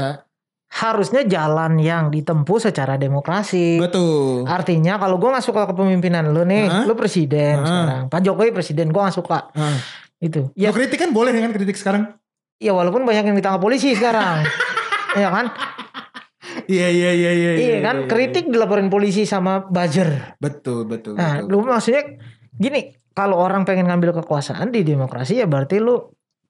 Harusnya 0.68 1.24
jalan 1.24 1.80
yang 1.80 2.12
ditempuh 2.12 2.60
secara 2.60 3.00
demokrasi. 3.00 3.80
betul. 3.80 4.44
Artinya 4.44 5.00
kalau 5.00 5.16
gue 5.16 5.30
nggak 5.32 5.46
suka 5.46 5.64
kepemimpinan 5.72 6.30
lu 6.36 6.44
nih, 6.44 6.68
Hah? 6.68 6.84
lu 6.84 6.94
presiden 6.94 7.60
Hah? 7.60 7.66
sekarang. 7.66 8.04
Pak 8.12 8.20
Jokowi 8.24 8.52
presiden, 8.52 8.92
gue 8.92 9.02
nggak 9.02 9.16
suka. 9.16 9.48
Ah. 9.56 9.80
Itu. 10.20 10.52
Ya 10.58 10.76
kritik 10.76 11.00
kan 11.00 11.16
boleh 11.16 11.32
kan 11.32 11.54
kritik 11.56 11.78
sekarang? 11.80 12.18
ya 12.58 12.74
walaupun 12.74 13.06
banyak 13.06 13.22
yang 13.30 13.38
ditangkap 13.38 13.62
polisi 13.62 13.94
sekarang. 13.94 14.44
Iya 15.18 15.34
kan? 15.34 15.50
Iya 16.70 16.88
iya 16.94 17.12
iya 17.16 17.32
iya. 17.34 17.52
Iya 17.58 17.78
kan? 17.82 18.06
Kritik 18.06 18.54
dilaporin 18.54 18.86
polisi 18.86 19.26
sama 19.26 19.66
buzzer. 19.66 20.38
Betul 20.38 20.86
betul. 20.86 21.18
Nah, 21.18 21.42
betul. 21.42 21.58
lu 21.58 21.66
maksudnya 21.66 22.22
gini, 22.54 22.94
kalau 23.18 23.42
orang 23.42 23.66
pengen 23.66 23.90
ngambil 23.90 24.22
kekuasaan 24.22 24.70
di 24.70 24.86
demokrasi 24.86 25.42
ya 25.42 25.50
berarti 25.50 25.82
lu 25.82 25.98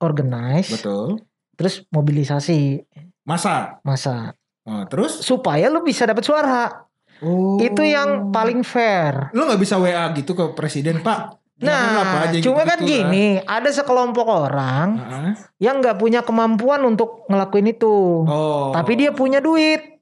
organize, 0.04 0.76
Betul. 0.76 1.24
Terus 1.58 1.84
mobilisasi 1.90 2.86
Masa. 3.24 3.82
masa 3.82 4.38
Oh, 4.64 4.84
terus? 4.86 5.20
supaya 5.20 5.68
lu 5.68 5.80
bisa 5.80 6.04
dapat 6.04 6.22
suara. 6.22 6.88
Oh. 7.18 7.56
Itu 7.58 7.82
yang 7.82 8.30
paling 8.30 8.62
fair. 8.62 9.32
Lo 9.32 9.44
nggak 9.44 9.58
bisa 9.58 9.76
WA 9.76 10.12
gitu 10.14 10.32
ke 10.32 10.54
presiden 10.54 11.00
Pak. 11.00 11.40
Pak, 11.58 11.66
Nah, 11.66 12.30
aja 12.30 12.38
cuma 12.38 12.62
gitu-gitu 12.62 12.62
kan 12.62 12.78
lah. 12.78 12.86
gini, 12.86 13.26
ada 13.42 13.70
sekelompok 13.72 14.28
orang 14.28 14.88
Ah. 15.00 15.34
yang 15.58 15.82
nggak 15.82 15.98
punya 15.98 16.22
kemampuan 16.22 16.84
untuk 16.84 17.26
ngelakuin 17.26 17.72
itu, 17.72 18.22
Oh. 18.24 18.70
tapi 18.70 18.94
dia 18.94 19.10
punya 19.10 19.40
duit. 19.40 19.98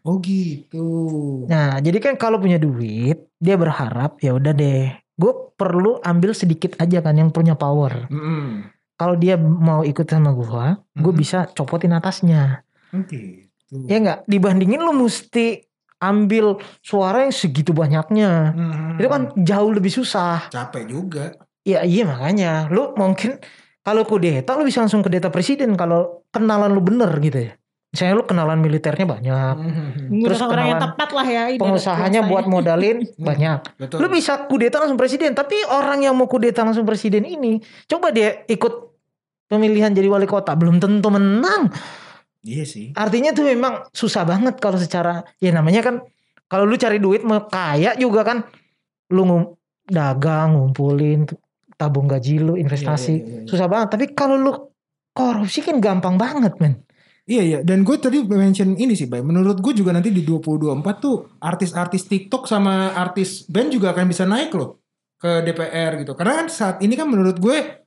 Oh 0.00 0.16
gitu. 0.16 0.88
Nah, 1.44 1.76
jadi 1.76 2.00
kan 2.00 2.16
kalau 2.16 2.40
punya 2.40 2.56
duit, 2.56 3.28
dia 3.36 3.54
berharap 3.54 4.16
ya 4.18 4.32
udah 4.32 4.50
deh, 4.50 4.88
gue 5.12 5.32
perlu 5.52 6.00
ambil 6.00 6.32
sedikit 6.32 6.72
aja 6.78 6.98
kan 6.98 7.12
yang 7.14 7.28
punya 7.28 7.52
power. 7.52 8.08
Mm-mm. 8.08 8.72
Kalau 8.94 9.18
dia 9.18 9.34
mau 9.36 9.82
ikut 9.82 10.06
sama 10.06 10.30
gua, 10.30 10.78
gue 10.94 11.10
Mhm. 11.10 11.18
bisa 11.18 11.50
copotin 11.50 11.90
atasnya. 11.92 12.62
Oke. 12.94 13.50
Ya 13.90 13.98
nggak? 13.98 14.30
Dibandingin 14.30 14.78
lu 14.78 14.94
mesti 14.94 15.66
ambil 15.98 16.62
suara 16.78 17.26
yang 17.26 17.34
segitu 17.34 17.74
banyaknya. 17.74 18.54
Mhm. 18.54 19.02
Itu 19.02 19.08
kan 19.10 19.22
jauh 19.34 19.70
lebih 19.74 19.90
susah. 19.90 20.46
capek 20.48 20.86
juga. 20.86 21.34
Ya 21.64 21.82
iya 21.82 22.06
makanya. 22.06 22.70
Lu 22.70 22.94
mungkin 22.94 23.40
kalau 23.80 24.06
kudeta 24.06 24.54
lu 24.54 24.62
bisa 24.62 24.84
langsung 24.84 25.02
kudeta 25.02 25.26
presiden 25.28 25.74
kalau 25.74 26.22
kenalan 26.30 26.70
lu 26.70 26.84
bener 26.84 27.10
gitu 27.18 27.50
ya. 27.50 27.52
Misalnya 27.94 28.14
lu 28.14 28.24
kenalan 28.24 28.58
militernya 28.58 29.06
banyak. 29.06 29.54
Mhm. 29.54 29.86
Menggunakan 30.10 30.26
Terus 30.26 30.40
orang 30.42 30.66
yang 30.66 30.82
tepat 30.82 31.08
lah 31.08 31.26
ya. 31.26 31.42
ini 31.46 31.58
Pengusahanya 31.58 32.20
buat 32.26 32.44
modalin 32.44 33.06
banyak. 33.30 33.58
Betul. 33.78 33.98
Lu 34.02 34.06
bisa 34.08 34.44
kudeta 34.44 34.76
langsung 34.76 34.98
presiden. 34.98 35.30
Tapi 35.30 35.62
orang 35.64 36.02
yang 36.02 36.12
mau 36.12 36.26
kudeta 36.26 36.60
langsung 36.60 36.82
presiden 36.82 37.22
ini. 37.22 37.62
Coba 37.86 38.10
dia 38.10 38.42
ikut 38.44 38.72
pemilihan 39.46 39.88
jadi 39.88 40.06
wali 40.06 40.26
kota. 40.26 40.52
Belum 40.52 40.76
tentu 40.76 41.06
menang. 41.06 41.70
Iya 42.42 42.64
sih. 42.64 42.90
Artinya 42.92 43.30
tuh 43.30 43.46
memang 43.46 43.86
susah 43.88 44.22
banget 44.22 44.58
kalau 44.58 44.76
secara 44.76 45.22
ya 45.38 45.48
namanya 45.48 45.80
kan 45.80 46.02
kalau 46.44 46.66
lu 46.66 46.74
cari 46.74 46.98
duit 46.98 47.22
mau 47.22 47.46
kaya 47.46 47.94
juga 47.94 48.20
kan 48.20 48.42
lu 49.08 49.22
ngum- 49.22 49.54
dagang 49.84 50.52
ngumpulin 50.54 51.28
tabung 51.74 52.04
gaji 52.04 52.38
lu 52.38 52.54
investasi 52.54 53.12
Iya, 53.12 53.18
iya, 53.18 53.26
iya, 53.26 53.40
iya. 53.40 53.46
susah 53.46 53.66
banget 53.66 53.88
tapi 53.90 54.04
kalau 54.12 54.36
lu 54.36 54.52
korupsi 55.10 55.60
kan 55.60 55.76
gampang 55.76 56.16
banget 56.16 56.56
men 56.56 56.80
Iya 57.24 57.42
iya 57.42 57.58
dan 57.64 57.88
gue 57.88 57.96
tadi 57.96 58.20
mention 58.20 58.76
ini 58.76 58.92
sih 58.92 59.08
Bay. 59.08 59.24
Menurut 59.24 59.56
gue 59.64 59.72
juga 59.72 59.96
nanti 59.96 60.12
di 60.12 60.20
2024 60.20 60.84
tuh 61.00 61.40
artis-artis 61.40 62.04
TikTok 62.04 62.44
sama 62.44 62.92
artis 62.92 63.48
band 63.48 63.72
juga 63.72 63.96
akan 63.96 64.04
bisa 64.12 64.28
naik 64.28 64.52
loh 64.52 64.84
ke 65.16 65.40
DPR 65.40 66.04
gitu. 66.04 66.12
Karena 66.12 66.44
kan 66.44 66.46
saat 66.52 66.84
ini 66.84 66.92
kan 66.92 67.08
menurut 67.08 67.40
gue 67.40 67.80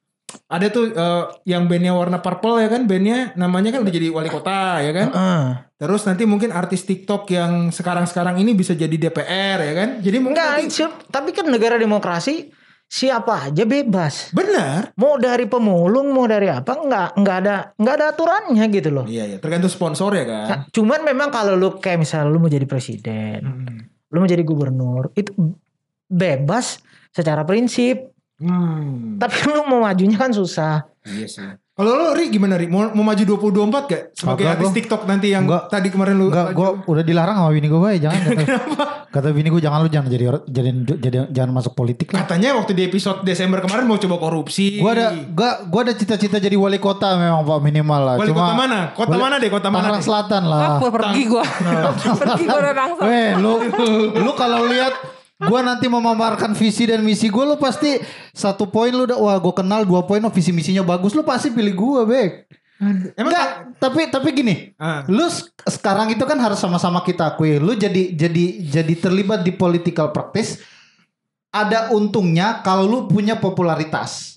ada 0.49 0.67
tuh 0.67 0.89
eh, 0.91 1.23
yang 1.47 1.69
bandnya 1.69 1.93
warna 1.95 2.19
purple 2.19 2.59
ya 2.59 2.67
kan 2.67 2.83
bandnya 2.83 3.31
namanya 3.39 3.77
kan 3.77 3.85
udah 3.85 3.93
jadi 3.93 4.09
wali 4.09 4.27
kota 4.33 4.81
ya 4.81 4.91
kan. 4.91 5.07
Heeh. 5.13 5.45
Terus 5.77 6.01
nanti 6.09 6.25
mungkin 6.25 6.49
artis 6.49 6.81
TikTok 6.89 7.29
yang 7.29 7.69
sekarang-sekarang 7.69 8.41
ini 8.41 8.57
bisa 8.57 8.73
jadi 8.73 8.91
DPR 8.91 9.61
ya 9.61 9.73
kan. 9.77 9.89
Jadi 10.01 10.17
mungkin 10.17 10.33
enggak 10.41 10.65
nanti- 10.65 11.13
tapi 11.13 11.29
kan 11.29 11.45
negara 11.45 11.77
demokrasi 11.77 12.49
siapa 12.87 13.45
aja 13.45 13.63
bebas 13.63 14.31
benar. 14.31 14.95
mau 14.95 15.15
dari 15.15 15.43
pemulung 15.43 16.07
mau 16.09 16.23
dari 16.23 16.47
apa 16.47 16.71
enggak 16.73 17.09
enggak 17.15 17.37
ada 17.37 17.55
enggak 17.75 17.93
ada 17.93 18.05
aturannya 18.09 18.65
gitu 18.69 18.89
loh 18.89 19.03
Iya 19.03 19.23
iya 19.25 19.37
tergantung 19.37 19.67
sponsor 19.67 20.11
ya 20.11 20.23
kan. 20.23 20.45
Nah, 20.47 20.59
cuman 20.69 21.03
memang 21.03 21.27
kalau 21.27 21.53
lu 21.53 21.75
kayak 21.75 21.99
misalnya 21.99 22.27
lu 22.27 22.39
mau 22.39 22.47
jadi 22.47 22.63
presiden 22.63 23.39
Hmm. 23.43 23.77
lu 24.07 24.17
mau 24.17 24.25
jadi 24.25 24.39
gubernur 24.41 25.11
itu 25.13 25.35
bebas 26.05 26.79
secara 27.11 27.43
prinsip 27.43 28.15
Hmm. 28.37 29.17
tapi 29.17 29.33
lu 29.49 29.65
mau 29.65 29.81
majunya 29.81 30.15
kan 30.15 30.29
susah 30.29 30.85
Iya 31.03 31.25
sih. 31.25 31.51
Kalau 31.77 31.93
lo 31.93 32.09
Ri 32.11 32.25
gimana 32.27 32.57
Ri? 32.57 32.65
Mau, 32.65 32.89
mau 32.89 33.05
maju 33.05 33.21
2024 33.21 33.85
gak? 33.85 34.03
Sebagai 34.11 34.41
Kagak, 34.41 34.53
artis 34.57 34.65
gua. 34.65 34.75
TikTok 34.75 35.01
nanti 35.05 35.27
yang 35.29 35.45
Enggak. 35.45 35.69
tadi 35.69 35.87
kemarin 35.87 36.17
lu 36.17 36.25
Enggak, 36.27 36.49
gue 36.51 36.69
udah 36.83 37.03
dilarang 37.05 37.37
sama 37.37 37.53
bini 37.53 37.67
gue, 37.67 37.77
Bay. 37.77 37.97
Jangan 37.99 38.17
kata, 38.25 38.55
kata 39.07 39.27
bini 39.29 39.47
gue 39.47 39.61
jangan 39.61 39.79
lu 39.79 39.87
jangan 39.87 40.09
jadi 40.09 40.25
jadi, 40.43 40.69
jadi 40.97 41.17
jangan 41.29 41.51
masuk 41.53 41.77
politik 41.77 42.09
lah. 42.09 42.25
Katanya 42.25 42.57
waktu 42.57 42.73
di 42.73 42.81
episode 42.83 43.21
Desember 43.21 43.61
kemarin 43.61 43.85
mau 43.85 43.95
coba 43.95 44.17
korupsi. 44.17 44.81
Gue 44.81 44.89
ada, 44.89 45.13
gua, 45.29 45.69
gua 45.69 45.81
ada 45.83 45.93
cita-cita 45.93 46.37
jadi 46.37 46.57
wali 46.57 46.77
kota 46.77 47.13
memang 47.13 47.45
pak 47.45 47.59
minimal 47.61 48.01
lah. 48.03 48.15
Wali 48.17 48.33
kota 48.33 48.53
mana? 48.57 48.79
Kota 48.91 49.09
Wali- 49.11 49.21
mana 49.21 49.35
deh? 49.37 49.49
Kota 49.51 49.67
mana? 49.69 49.81
Tangerang? 49.87 50.01
Selatan 50.01 50.43
Ah, 50.43 50.49
lah. 50.49 50.69
gua 50.79 50.89
pergi 50.91 51.21
gua. 51.29 51.43
pergi 52.17 52.43
gua 52.43 52.57
udah 52.59 52.73
langsung. 52.75 53.05
Weh, 53.05 53.29
lu 53.37 53.53
lu 54.17 54.31
kalau 54.33 54.65
lihat 54.65 54.93
gua 55.37 55.61
nanti 55.61 55.85
memamerkan 55.85 56.57
visi 56.57 56.89
dan 56.89 57.05
misi 57.05 57.29
gue 57.29 57.43
lu 57.45 57.61
pasti 57.61 58.01
satu 58.33 58.65
poin 58.73 58.89
lu 58.89 59.05
udah 59.05 59.17
wah 59.21 59.37
gue 59.37 59.53
kenal 59.53 59.85
dua 59.85 60.01
poin 60.01 60.17
oh 60.25 60.33
visi 60.33 60.49
misinya 60.49 60.81
bagus 60.81 61.13
lu 61.13 61.21
pasti 61.21 61.53
pilih 61.53 61.77
gue 61.77 62.01
bek. 62.09 62.31
Emang 63.17 63.33
enggak 63.33 63.49
tapi 63.81 64.05
tapi 64.13 64.29
gini 64.37 64.55
Ah. 64.77 65.01
lu 65.09 65.25
sekarang 65.65 66.13
itu 66.13 66.21
kan 66.29 66.37
harus 66.37 66.61
sama-sama 66.61 67.01
kita 67.01 67.33
akui 67.33 67.57
lu 67.57 67.73
jadi 67.73 68.13
jadi 68.13 68.61
jadi 68.61 68.93
terlibat 69.01 69.41
di 69.41 69.49
political 69.49 70.13
practice 70.13 70.61
ada 71.49 71.89
untungnya 71.89 72.61
kalau 72.61 72.85
lu 72.85 72.99
punya 73.09 73.33
popularitas 73.41 74.36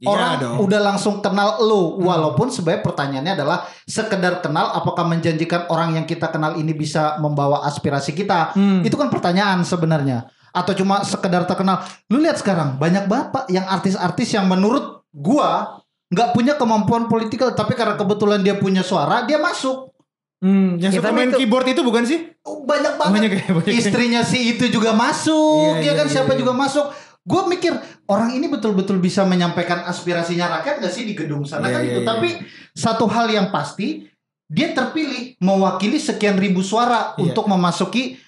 Iya 0.00 0.08
orang 0.08 0.32
dong. 0.38 0.56
udah 0.64 0.80
langsung 0.82 1.20
kenal 1.20 1.60
lu 1.60 2.00
walaupun 2.00 2.48
sebenarnya 2.48 2.80
pertanyaannya 2.80 3.32
adalah 3.34 3.58
sekedar 3.84 4.40
kenal 4.40 4.72
apakah 4.72 5.04
menjanjikan 5.04 5.68
orang 5.68 5.92
yang 5.92 6.04
kita 6.04 6.26
kenal 6.26 6.56
ini 6.56 6.72
bisa 6.72 7.16
membawa 7.16 7.60
aspirasi 7.62 8.10
kita 8.10 8.52
Hmm. 8.52 8.80
itu 8.80 8.96
kan 8.96 9.06
pertanyaan 9.06 9.60
sebenarnya 9.60 10.24
atau 10.50 10.72
cuma 10.72 11.04
sekedar 11.04 11.44
terkenal 11.44 11.84
lu 12.08 12.16
lihat 12.18 12.34
sekarang 12.34 12.74
banyak 12.74 13.04
banget 13.04 13.28
pak 13.28 13.44
yang 13.48 13.62
artis-artis 13.64 14.32
yang 14.32 14.44
menurut 14.44 15.04
gua 15.12 15.78
nggak 16.08 16.32
punya 16.32 16.56
kemampuan 16.56 17.04
politikal 17.04 17.52
tapi 17.52 17.72
karena 17.72 17.94
kebetulan 17.94 18.40
dia 18.40 18.56
punya 18.56 18.80
suara 18.80 19.22
dia 19.22 19.36
masuk 19.36 19.92
Hmm, 20.40 20.80
yang 20.80 20.88
Ya, 20.88 20.96
suka 20.96 21.12
main 21.12 21.28
itu- 21.28 21.36
keyboard 21.36 21.68
itu 21.68 21.84
bukan 21.84 22.00
sih? 22.00 22.32
Banyak 22.40 22.96
banget. 22.96 23.12
Banyak 23.12 23.30
ya, 23.30 23.44
banyak 23.52 23.66
ya. 23.66 23.76
Istrinya 23.76 24.24
si 24.24 24.56
itu 24.56 24.72
juga 24.72 24.96
masuk, 24.96 25.76
Iya, 25.76 25.76
ya 25.76 25.84
iya, 25.84 25.92
kan 25.92 26.06
iya, 26.08 26.12
siapa 26.16 26.32
iya. 26.32 26.38
juga 26.40 26.52
masuk. 26.56 26.88
Gue 27.30 27.42
mikir 27.46 27.72
orang 28.06 28.34
ini 28.34 28.50
betul-betul 28.50 28.98
bisa 28.98 29.22
menyampaikan 29.22 29.86
aspirasinya 29.86 30.50
rakyat 30.58 30.82
gak 30.82 30.90
sih 30.90 31.06
di 31.06 31.14
gedung 31.14 31.46
sana 31.46 31.70
Iya, 31.70 31.74
kan 31.74 31.80
iya, 31.80 31.86
itu. 31.88 32.00
iya. 32.02 32.08
Tapi 32.10 32.28
satu 32.74 33.06
hal 33.06 33.30
yang 33.30 33.54
pasti 33.54 34.02
dia 34.50 34.74
terpilih 34.74 35.38
mewakili 35.38 35.94
sekian 35.94 36.34
ribu 36.34 36.58
suara 36.60 37.14
Iya. 37.14 37.30
untuk 37.30 37.46
memasuki 37.46 38.18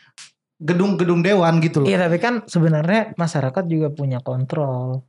gedung-gedung 0.57 1.21
dewan 1.21 1.59
gitu 1.59 1.83
loh. 1.83 1.91
Iya 1.91 2.07
tapi 2.07 2.23
kan 2.23 2.47
sebenarnya 2.47 3.19
masyarakat 3.19 3.65
juga 3.67 3.91
punya 3.91 4.23
kontrol. 4.23 5.03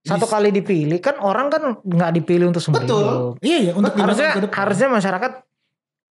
Satu 0.00 0.24
kali 0.24 0.48
dipilih 0.48 1.00
kan 1.00 1.20
orang 1.20 1.48
kan 1.48 1.62
nggak 1.80 2.12
dipilih 2.14 2.48
untuk 2.48 2.60
seumur 2.60 2.80
Betul. 2.80 3.04
hidup. 3.04 3.32
Iya 3.40 3.58
ya 3.60 3.72
untuk 3.76 3.92
Harusnya 3.92 4.30
harusnya 4.48 4.88
masyarakat 4.88 5.32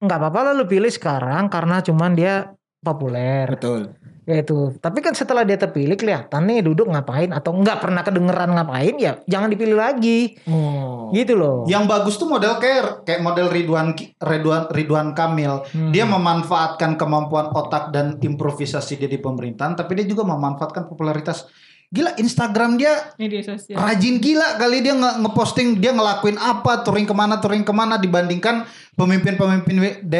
nggak 0.04 0.18
apa-apa 0.20 0.40
lah 0.46 0.54
lu 0.54 0.66
pilih 0.66 0.90
sekarang 0.90 1.50
karena 1.50 1.82
cuman 1.82 2.12
dia 2.14 2.54
populer. 2.78 3.50
betul. 3.50 3.90
Ya 4.24 4.40
itu. 4.40 4.72
Tapi 4.80 5.04
kan 5.04 5.12
setelah 5.12 5.44
dia 5.44 5.60
terpilih 5.60 6.00
kelihatan 6.00 6.48
nih 6.48 6.64
duduk 6.64 6.88
ngapain 6.88 7.32
atau 7.36 7.52
nggak 7.52 7.84
pernah 7.84 8.02
kedengeran 8.08 8.56
ngapain 8.56 8.96
ya 8.96 9.20
jangan 9.28 9.52
dipilih 9.52 9.76
lagi. 9.76 10.40
Oh. 10.48 11.12
Gitu 11.12 11.36
loh. 11.36 11.68
Yang 11.68 11.84
bagus 11.92 12.16
tuh 12.16 12.32
model 12.32 12.56
kayak 12.58 13.04
kayak 13.04 13.20
model 13.20 13.52
Ridwan 13.52 13.92
Ridwan 14.24 14.72
Ridwan 14.72 15.08
Kamil. 15.12 15.68
Hmm. 15.76 15.92
Dia 15.92 16.08
memanfaatkan 16.08 16.96
kemampuan 16.96 17.52
otak 17.52 17.92
dan 17.92 18.16
improvisasi 18.18 18.96
dia 18.96 19.12
di 19.12 19.20
pemerintahan, 19.20 19.76
tapi 19.76 20.00
dia 20.00 20.08
juga 20.08 20.24
memanfaatkan 20.24 20.88
popularitas. 20.88 21.46
Gila 21.94 22.18
Instagram 22.18 22.82
dia 22.82 23.14
Media 23.22 23.46
sosial. 23.46 23.78
rajin 23.78 24.18
gila 24.18 24.58
kali 24.58 24.82
dia 24.82 24.98
nge- 24.98 25.22
ngeposting 25.22 25.78
dia 25.78 25.94
ngelakuin 25.94 26.42
apa, 26.42 26.82
touring 26.82 27.06
ke 27.06 27.14
mana, 27.14 27.38
touring 27.38 27.62
ke 27.62 27.70
mana 27.70 28.02
dibandingkan 28.02 28.66
pemimpin-pemimpin 28.94 29.76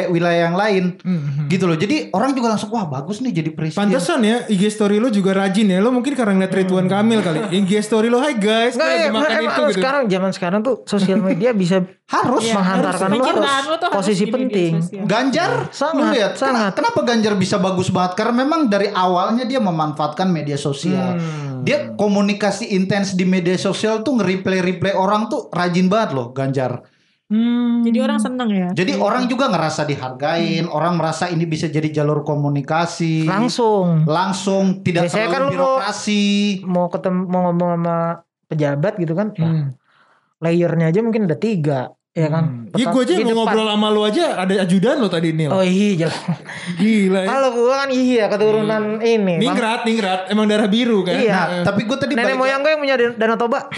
wilayah 0.08 0.50
yang 0.50 0.56
lain. 0.56 0.84
Hmm. 1.00 1.46
Gitu 1.46 1.64
loh. 1.64 1.74
Jadi 1.74 2.10
orang 2.10 2.34
juga 2.34 2.50
langsung 2.50 2.70
wah 2.70 2.84
bagus 2.84 3.18
nih 3.18 3.30
jadi 3.32 3.50
presiden. 3.50 3.86
Pantesan 3.86 4.20
ya 4.20 4.36
IG 4.46 4.66
story 4.68 4.98
lo 4.98 5.08
juga 5.08 5.32
rajin 5.32 5.66
ya. 5.68 5.78
Lo 5.78 5.90
mungkin 5.90 6.12
karena 6.12 6.34
ngeliat 6.34 6.52
Ridwan 6.52 6.86
Kamil 6.86 7.20
kali. 7.20 7.40
IG 7.54 7.70
story 7.80 8.06
lo, 8.06 8.18
hai 8.18 8.34
guys, 8.34 8.74
Nggak, 8.74 8.90
emang- 9.08 9.22
makan 9.22 9.30
emang 9.32 9.44
itu 9.46 9.62
gitu. 9.64 9.76
sekarang 9.78 10.02
zaman 10.06 10.30
sekarang 10.30 10.60
tuh 10.60 10.74
sosial 10.84 11.18
media 11.20 11.50
bisa 11.50 11.82
Harus 12.04 12.44
Iya, 12.44 12.60
menghantarkan 12.60 13.08
harus. 13.08 13.16
Penciptaan 13.16 13.48
harus 13.48 13.66
tuh 13.72 13.88
harus 13.88 13.96
posisi 13.96 14.24
penting. 14.28 14.72
Ganjar, 15.08 15.50
Sangat, 15.72 15.96
lu 15.96 16.02
lihat 16.12 16.32
sangat. 16.36 16.76
kenapa 16.76 17.00
Ganjar 17.00 17.32
bisa 17.32 17.56
bagus 17.56 17.88
banget? 17.88 18.12
Karena 18.14 18.44
memang 18.44 18.68
dari 18.68 18.92
awalnya 18.92 19.48
dia 19.48 19.56
memanfaatkan 19.56 20.28
media 20.28 20.60
sosial. 20.60 21.16
Hmm. 21.16 21.64
Dia 21.64 21.96
komunikasi 21.96 22.76
intens 22.76 23.16
di 23.16 23.24
media 23.24 23.56
sosial 23.56 24.04
tuh 24.04 24.20
nge-replay-replay 24.20 24.92
orang 24.92 25.32
tuh 25.32 25.48
rajin 25.48 25.88
banget 25.88 26.12
loh 26.12 26.28
Ganjar. 26.30 26.84
Hmm. 27.24 27.80
Jadi 27.80 27.98
orang 27.98 28.18
seneng 28.18 28.48
ya. 28.48 28.68
Jadi 28.70 28.92
orang 28.94 29.24
juga 29.24 29.48
ngerasa 29.48 29.82
dihargain, 29.82 30.64
orang 30.66 30.94
merasa 30.94 31.26
ini 31.26 31.44
bisa 31.44 31.66
jadi 31.66 31.88
jalur 31.90 32.20
komunikasi. 32.20 33.24
langsung 33.24 34.04
Langsung 34.04 34.64
tidak 34.80 35.08
Biasanya 35.08 35.26
kan 35.26 35.40
terlalu 35.40 35.48
lu 35.48 35.56
mau- 35.56 35.80
birokrasi. 35.80 36.24
mau 36.62 36.86
ketemu 36.86 37.20
mau 37.24 37.40
ngomong 37.46 37.70
sama 37.74 37.96
pejabat 38.46 38.92
gitu 38.96 39.12
kan. 39.12 39.28
Hmm. 39.34 39.72
layernya 40.36 40.92
aja 40.92 41.00
mungkin 41.00 41.24
ada 41.24 41.34
tiga 41.34 41.80
ya 42.12 42.28
kan. 42.28 42.68
Hmm. 42.68 42.76
Iya 42.76 42.86
gue 42.86 43.02
aja 43.02 43.14
mau 43.24 43.42
ngobrol 43.42 43.64
sama 43.66 43.88
lo 43.88 44.04
aja 44.04 44.24
ada 44.36 44.54
ajudan 44.60 45.00
lo 45.00 45.08
tadi 45.08 45.32
Nil. 45.32 45.48
Oh 45.48 45.64
iya 45.64 45.96
jelas. 45.98 46.20
Gila 46.78 47.24
ya. 47.24 47.28
Kalau 47.30 47.48
gua 47.50 47.74
kan 47.80 47.88
iya 47.88 48.24
keturunan 48.28 48.82
ini. 49.00 49.34
Bang. 49.34 49.56
Ningrat, 49.56 49.80
ningrat. 49.82 50.20
Emang 50.28 50.44
darah 50.44 50.68
biru 50.68 51.00
kan? 51.00 51.16
Iya. 51.16 51.32
Nah, 51.32 51.46
tapi 51.64 51.82
gue 51.82 51.96
tadi 51.96 52.12
Nenek 52.12 52.36
moyang 52.36 52.60
gue 52.60 52.70
yang 52.70 52.78
punya 52.78 52.94
Dan- 52.94 53.16
Danau 53.16 53.34
Toba. 53.34 53.64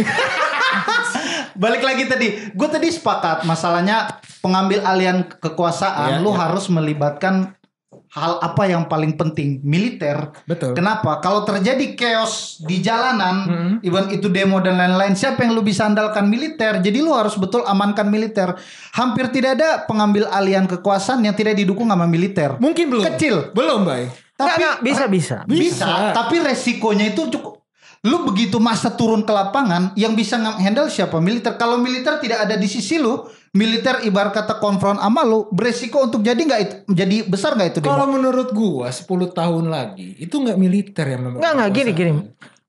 balik 1.55 1.81
lagi 1.81 2.05
tadi. 2.05 2.29
Gue 2.51 2.67
tadi 2.67 2.89
sepakat 2.89 3.45
masalahnya 3.45 4.19
pengambil 4.41 4.83
alian 4.83 5.23
kekuasaan 5.23 6.19
Iya, 6.19 6.23
lu 6.23 6.31
iya. 6.31 6.39
harus 6.43 6.67
melibatkan 6.67 7.55
hal 8.09 8.39
apa 8.41 8.65
yang 8.65 8.87
paling 8.87 9.13
penting 9.13 9.61
militer 9.61 10.31
Betul. 10.47 10.73
Kenapa? 10.73 11.21
Kalau 11.21 11.43
terjadi 11.43 11.93
chaos 11.93 12.57
di 12.63 12.81
jalanan, 12.81 13.37
Hmm. 13.45 13.75
even 13.83 14.09
itu 14.09 14.27
demo 14.27 14.57
dan 14.59 14.79
lain-lain, 14.79 15.13
siapa 15.13 15.43
yang 15.43 15.53
lu 15.53 15.61
bisa 15.61 15.85
andalkan 15.85 16.25
militer? 16.25 16.81
Jadi 16.81 16.97
lu 16.97 17.13
harus 17.13 17.37
betul 17.37 17.61
amankan 17.63 18.07
militer. 18.07 18.57
Hampir 18.93 19.29
tidak 19.29 19.61
ada 19.61 19.85
pengambil 19.85 20.31
alian 20.31 20.65
kekuasaan 20.65 21.21
yang 21.21 21.35
tidak 21.35 21.57
didukung 21.57 21.91
sama 21.91 22.07
militer. 22.07 22.57
Mungkin 22.57 22.89
belum. 22.89 23.05
Kecil. 23.13 23.53
Belum, 23.53 23.85
Bay. 23.85 24.09
Tapi 24.33 24.45
Nggak, 24.45 24.59
nggak, 24.61 24.77
bisa 24.81 25.05
bisa. 25.09 25.37
bisa, 25.45 25.85
Bisa. 25.89 25.93
tapi 26.13 26.37
resikonya 26.41 27.11
itu 27.11 27.29
cukup 27.33 27.66
lu 28.05 28.29
begitu 28.29 28.61
masa 28.61 28.93
turun 28.93 29.25
ke 29.25 29.33
lapangan 29.33 29.97
yang 29.97 30.13
bisa 30.13 30.37
handle 30.61 30.93
siapa 30.93 31.17
militer 31.23 31.57
kalau 31.57 31.81
militer 31.81 32.21
tidak 32.21 32.45
ada 32.45 32.55
di 32.61 32.69
sisi 32.69 33.01
lu 33.01 33.25
militer 33.57 34.05
ibarat 34.05 34.37
kata 34.37 34.61
konfront 34.61 35.01
sama 35.01 35.25
lu 35.25 35.49
beresiko 35.49 36.05
untuk 36.05 36.21
jadi 36.21 36.37
nggak 36.37 36.61
itu 36.61 36.75
jadi 36.93 37.17
besar 37.25 37.57
nggak 37.57 37.69
itu 37.73 37.79
demo? 37.81 37.97
Kalau 37.97 38.07
menurut 38.13 38.49
gua 38.53 38.93
10 38.93 39.09
tahun 39.33 39.65
lagi 39.73 40.21
itu 40.21 40.37
nggak 40.37 40.59
militer 40.61 41.07
yang 41.09 41.21
memegang 41.25 41.41
Enggak 41.41 41.53
enggak 41.57 41.71
gini 41.73 41.91
gini. 41.97 42.13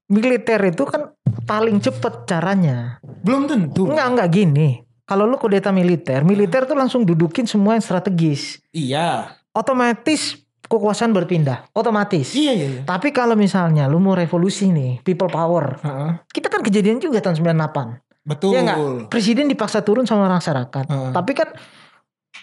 Militer 0.07 0.59
itu 0.71 0.83
kan 0.87 1.11
paling 1.43 1.83
cepet 1.83 2.23
caranya. 2.23 3.03
Belum 3.03 3.43
tentu. 3.43 3.91
Enggak 3.91 4.07
enggak 4.07 4.29
gini. 4.31 4.69
Kalau 5.07 5.23
lu 5.23 5.39
kudeta 5.39 5.71
militer, 5.71 6.23
militer 6.23 6.67
tuh 6.67 6.75
langsung 6.75 7.07
dudukin 7.07 7.47
semua 7.47 7.79
yang 7.79 7.83
strategis. 7.83 8.59
Iya. 8.75 9.39
Otomatis 9.55 10.46
kekuasaan 10.67 11.15
berpindah, 11.15 11.71
otomatis. 11.71 12.35
Iya, 12.35 12.51
iya, 12.53 12.67
iya. 12.67 12.81
Tapi 12.83 13.09
kalau 13.09 13.33
misalnya 13.33 13.87
lu 13.87 13.97
mau 13.97 14.13
revolusi 14.13 14.67
nih, 14.67 14.99
people 15.01 15.27
power. 15.27 15.79
Heeh. 15.79 16.11
Kita 16.29 16.47
kan 16.47 16.61
kejadian 16.61 16.99
juga 16.99 17.23
tahun 17.23 17.39
98. 17.39 18.27
Betul. 18.27 18.51
Iya 18.51 18.59
nggak? 18.63 18.77
Presiden 19.07 19.47
dipaksa 19.47 19.79
turun 19.81 20.03
sama 20.03 20.27
masyarakat. 20.27 20.85
Heeh. 20.85 21.11
Tapi 21.15 21.31
kan 21.31 21.49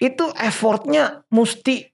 itu 0.00 0.24
effortnya 0.34 1.22
mesti 1.30 1.92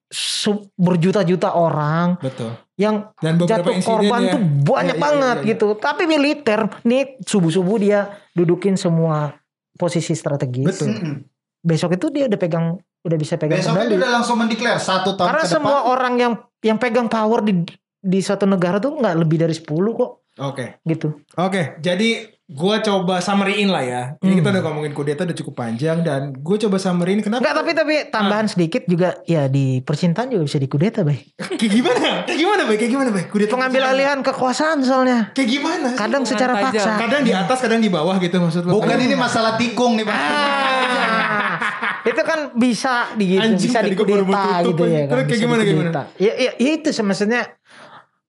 berjuta-juta 0.75 1.55
orang 1.55 2.19
Betul. 2.19 2.51
yang 2.75 3.15
Dan 3.21 3.39
jatuh 3.39 3.79
korban 3.85 4.21
ya. 4.27 4.33
tuh 4.35 4.41
banyak 4.65 4.97
Iya, 4.97 4.99
iya, 4.99 5.05
banget 5.05 5.37
iya, 5.37 5.45
iya. 5.45 5.51
gitu. 5.55 5.67
Tapi 5.77 6.03
militer 6.07 6.61
nih 6.83 7.21
subuh-subuh 7.23 7.77
dia 7.79 8.11
dudukin 8.33 8.75
semua 8.75 9.35
posisi 9.75 10.15
strategis. 10.15 10.67
Betul. 10.67 11.23
Besok 11.61 11.95
itu 11.95 12.07
dia 12.09 12.25
udah 12.27 12.41
pegang 12.41 12.67
udah 13.01 13.17
bisa 13.17 13.35
pegang 13.35 13.59
Besoknya 13.59 13.87
kendali. 13.87 13.97
udah 13.97 14.11
langsung 14.13 14.37
mendeklar 14.37 14.77
satu 14.77 15.17
tahun 15.17 15.27
Karena 15.27 15.41
ke 15.41 15.47
depan. 15.47 15.57
semua 15.57 15.79
orang 15.87 16.15
yang 16.17 16.33
yang 16.61 16.77
pegang 16.77 17.09
power 17.09 17.41
di 17.41 17.65
di 17.97 18.19
suatu 18.21 18.45
negara 18.45 18.77
tuh 18.77 18.97
nggak 18.97 19.15
lebih 19.17 19.37
dari 19.39 19.53
10 19.53 19.65
kok 19.67 20.11
Oke. 20.41 20.81
gitu. 20.83 21.09
Oke, 21.37 21.77
jadi 21.79 22.25
gua 22.51 22.79
coba 22.79 23.19
summary-in 23.19 23.71
lah 23.71 23.81
ya. 23.81 24.03
Ini 24.19 24.27
Hmm. 24.27 24.39
kita 24.39 24.49
udah 24.51 24.63
ngomongin 24.65 24.91
kudeta 24.91 25.23
udah 25.23 25.37
cukup 25.37 25.55
panjang 25.57 26.03
dan 26.03 26.35
gue 26.35 26.57
coba 26.59 26.77
summary-in 26.77 27.21
kenapa? 27.21 27.41
Enggak 27.41 27.55
tapi 27.57 27.71
tapi 27.73 27.95
tambahan 28.09 28.47
Ah. 28.47 28.51
sedikit 28.51 28.83
juga 28.85 29.09
ya 29.23 29.47
di 29.47 29.79
percintaan 29.79 30.29
juga 30.29 30.43
bisa 30.45 30.59
dikudeta, 30.59 31.01
Bay. 31.01 31.31
Kayak 31.39 31.73
gimana? 31.73 32.09
Kayak 32.27 32.39
gimana, 32.39 32.63
Bay? 32.67 32.77
Kayak 32.77 32.91
gimana, 32.91 33.11
Bay? 33.11 33.25
Kudeta 33.25 33.53
Pengambil 33.53 33.83
alihan 33.87 34.19
kekuasaan 34.19 34.83
soalnya. 34.83 35.31
Kayak 35.31 35.49
gimana? 35.53 35.89
sih? 35.89 35.99
Kadang 35.99 36.23
secara 36.25 36.53
tajam. 36.53 36.75
paksa. 36.75 36.91
Kadang 36.99 37.23
di 37.23 37.33
atas, 37.33 37.59
kadang 37.61 37.81
di 37.81 37.87
bawah 37.89 38.17
gitu 38.17 38.37
maksud 38.37 38.63
lo. 38.67 38.75
Bukan 38.75 38.99
ini 38.99 39.15
masalah 39.15 39.55
tikung 39.55 39.95
nih, 39.95 40.05
Pak. 40.05 40.15
Ah, 40.15 41.55
itu 42.03 42.23
kan 42.25 42.41
bisa 42.57 43.13
di 43.15 43.37
gitu, 43.37 43.45
Anjing, 43.45 43.71
bisa 43.71 43.79
mau 43.79 43.91
dikudeta 43.93 44.43
gitu 44.65 44.83
ya 44.85 45.01
kan. 45.05 45.09
Terus 45.13 45.23
kayak 45.23 45.29
bisa 45.31 45.45
gimana, 45.45 45.63
gimana? 45.63 45.91
Ya, 46.17 46.33
ya, 46.35 46.51
ya 46.57 46.71
itu 46.75 46.89
maksudnya 47.05 47.41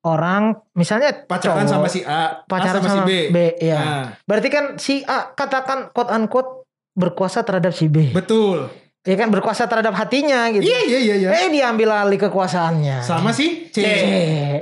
orang 0.01 0.57
misalnya 0.73 1.13
pacaran 1.25 1.65
cowok, 1.65 1.71
sama 1.71 1.87
si 1.87 2.01
A, 2.01 2.41
pacaran 2.45 2.81
A 2.81 2.89
sama, 2.89 3.05
si 3.05 3.29
B. 3.29 3.37
ya. 3.61 3.77
Nah, 3.77 4.05
Berarti 4.25 4.49
kan 4.49 4.65
si 4.81 5.05
A 5.05 5.29
katakan 5.31 5.93
quote 5.93 6.09
unquote 6.09 6.65
berkuasa 6.91 7.45
terhadap 7.45 7.71
si 7.71 7.85
B. 7.87 8.09
betul. 8.11 8.67
Ya 9.01 9.17
kan 9.17 9.33
berkuasa 9.33 9.65
terhadap 9.65 9.97
hatinya 9.97 10.45
gitu. 10.53 10.61
Iya, 10.61 10.79
iya, 10.85 10.99
iya, 11.01 11.15
iya. 11.17 11.29
Eh 11.33 11.49
diambil 11.49 11.89
alih 11.89 12.21
kekuasaannya. 12.21 13.01
Sama 13.01 13.33
si 13.33 13.65
C. 13.73 13.81
Eh, 13.81 14.61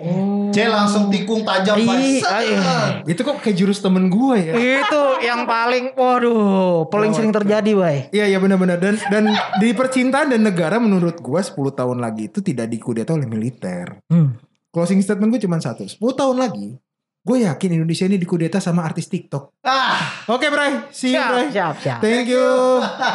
C 0.56 0.64
langsung 0.64 1.12
tikung 1.12 1.44
tajam 1.44 1.76
Ih, 1.76 2.24
Pak. 2.24 2.32
ayo. 2.40 2.60
Itu 3.04 3.28
kok 3.28 3.44
kayak 3.44 3.60
jurus 3.60 3.84
temen 3.84 4.08
gue 4.08 4.38
ya. 4.40 4.54
itu 4.56 5.04
yang 5.28 5.44
paling 5.44 5.92
waduh 5.92 6.88
paling 6.88 7.12
sering 7.12 7.36
terjadi, 7.36 7.72
Bay. 7.76 8.08
Iya 8.16 8.32
iya 8.32 8.40
benar-benar 8.40 8.80
dan 8.80 8.96
dan 9.12 9.28
di 9.60 9.76
percintaan 9.76 10.32
dan 10.32 10.40
negara 10.40 10.80
menurut 10.80 11.20
gua 11.20 11.44
10 11.44 11.60
tahun 11.76 12.00
lagi 12.00 12.32
itu 12.32 12.40
tidak 12.40 12.72
dikudeta 12.72 13.20
oleh 13.20 13.28
militer. 13.28 14.00
Hmm. 14.08 14.40
Closing 14.70 15.02
statement 15.02 15.34
gue 15.34 15.42
cuma 15.42 15.58
satu. 15.58 15.84
10 15.84 15.98
tahun 15.98 16.38
lagi 16.38 16.78
gue 17.20 17.38
yakin 17.46 17.70
Indonesia 17.76 18.08
ini 18.08 18.18
dikudeta 18.18 18.58
sama 18.58 18.82
artis 18.82 19.06
TikTok. 19.06 19.62
Ah, 19.62 20.26
Oke, 20.26 20.50
Bray. 20.50 20.88
See 20.90 21.14
you, 21.14 21.20
Siap, 21.20 21.30
Bray. 21.30 21.46
siap, 21.52 21.76
siap. 21.78 22.00
Thank 22.02 22.32
you. 22.32 22.48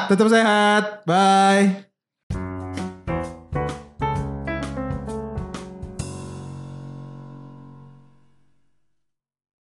Tetap 0.07 0.29
sehat. 0.29 0.83
Bye. 1.03 1.84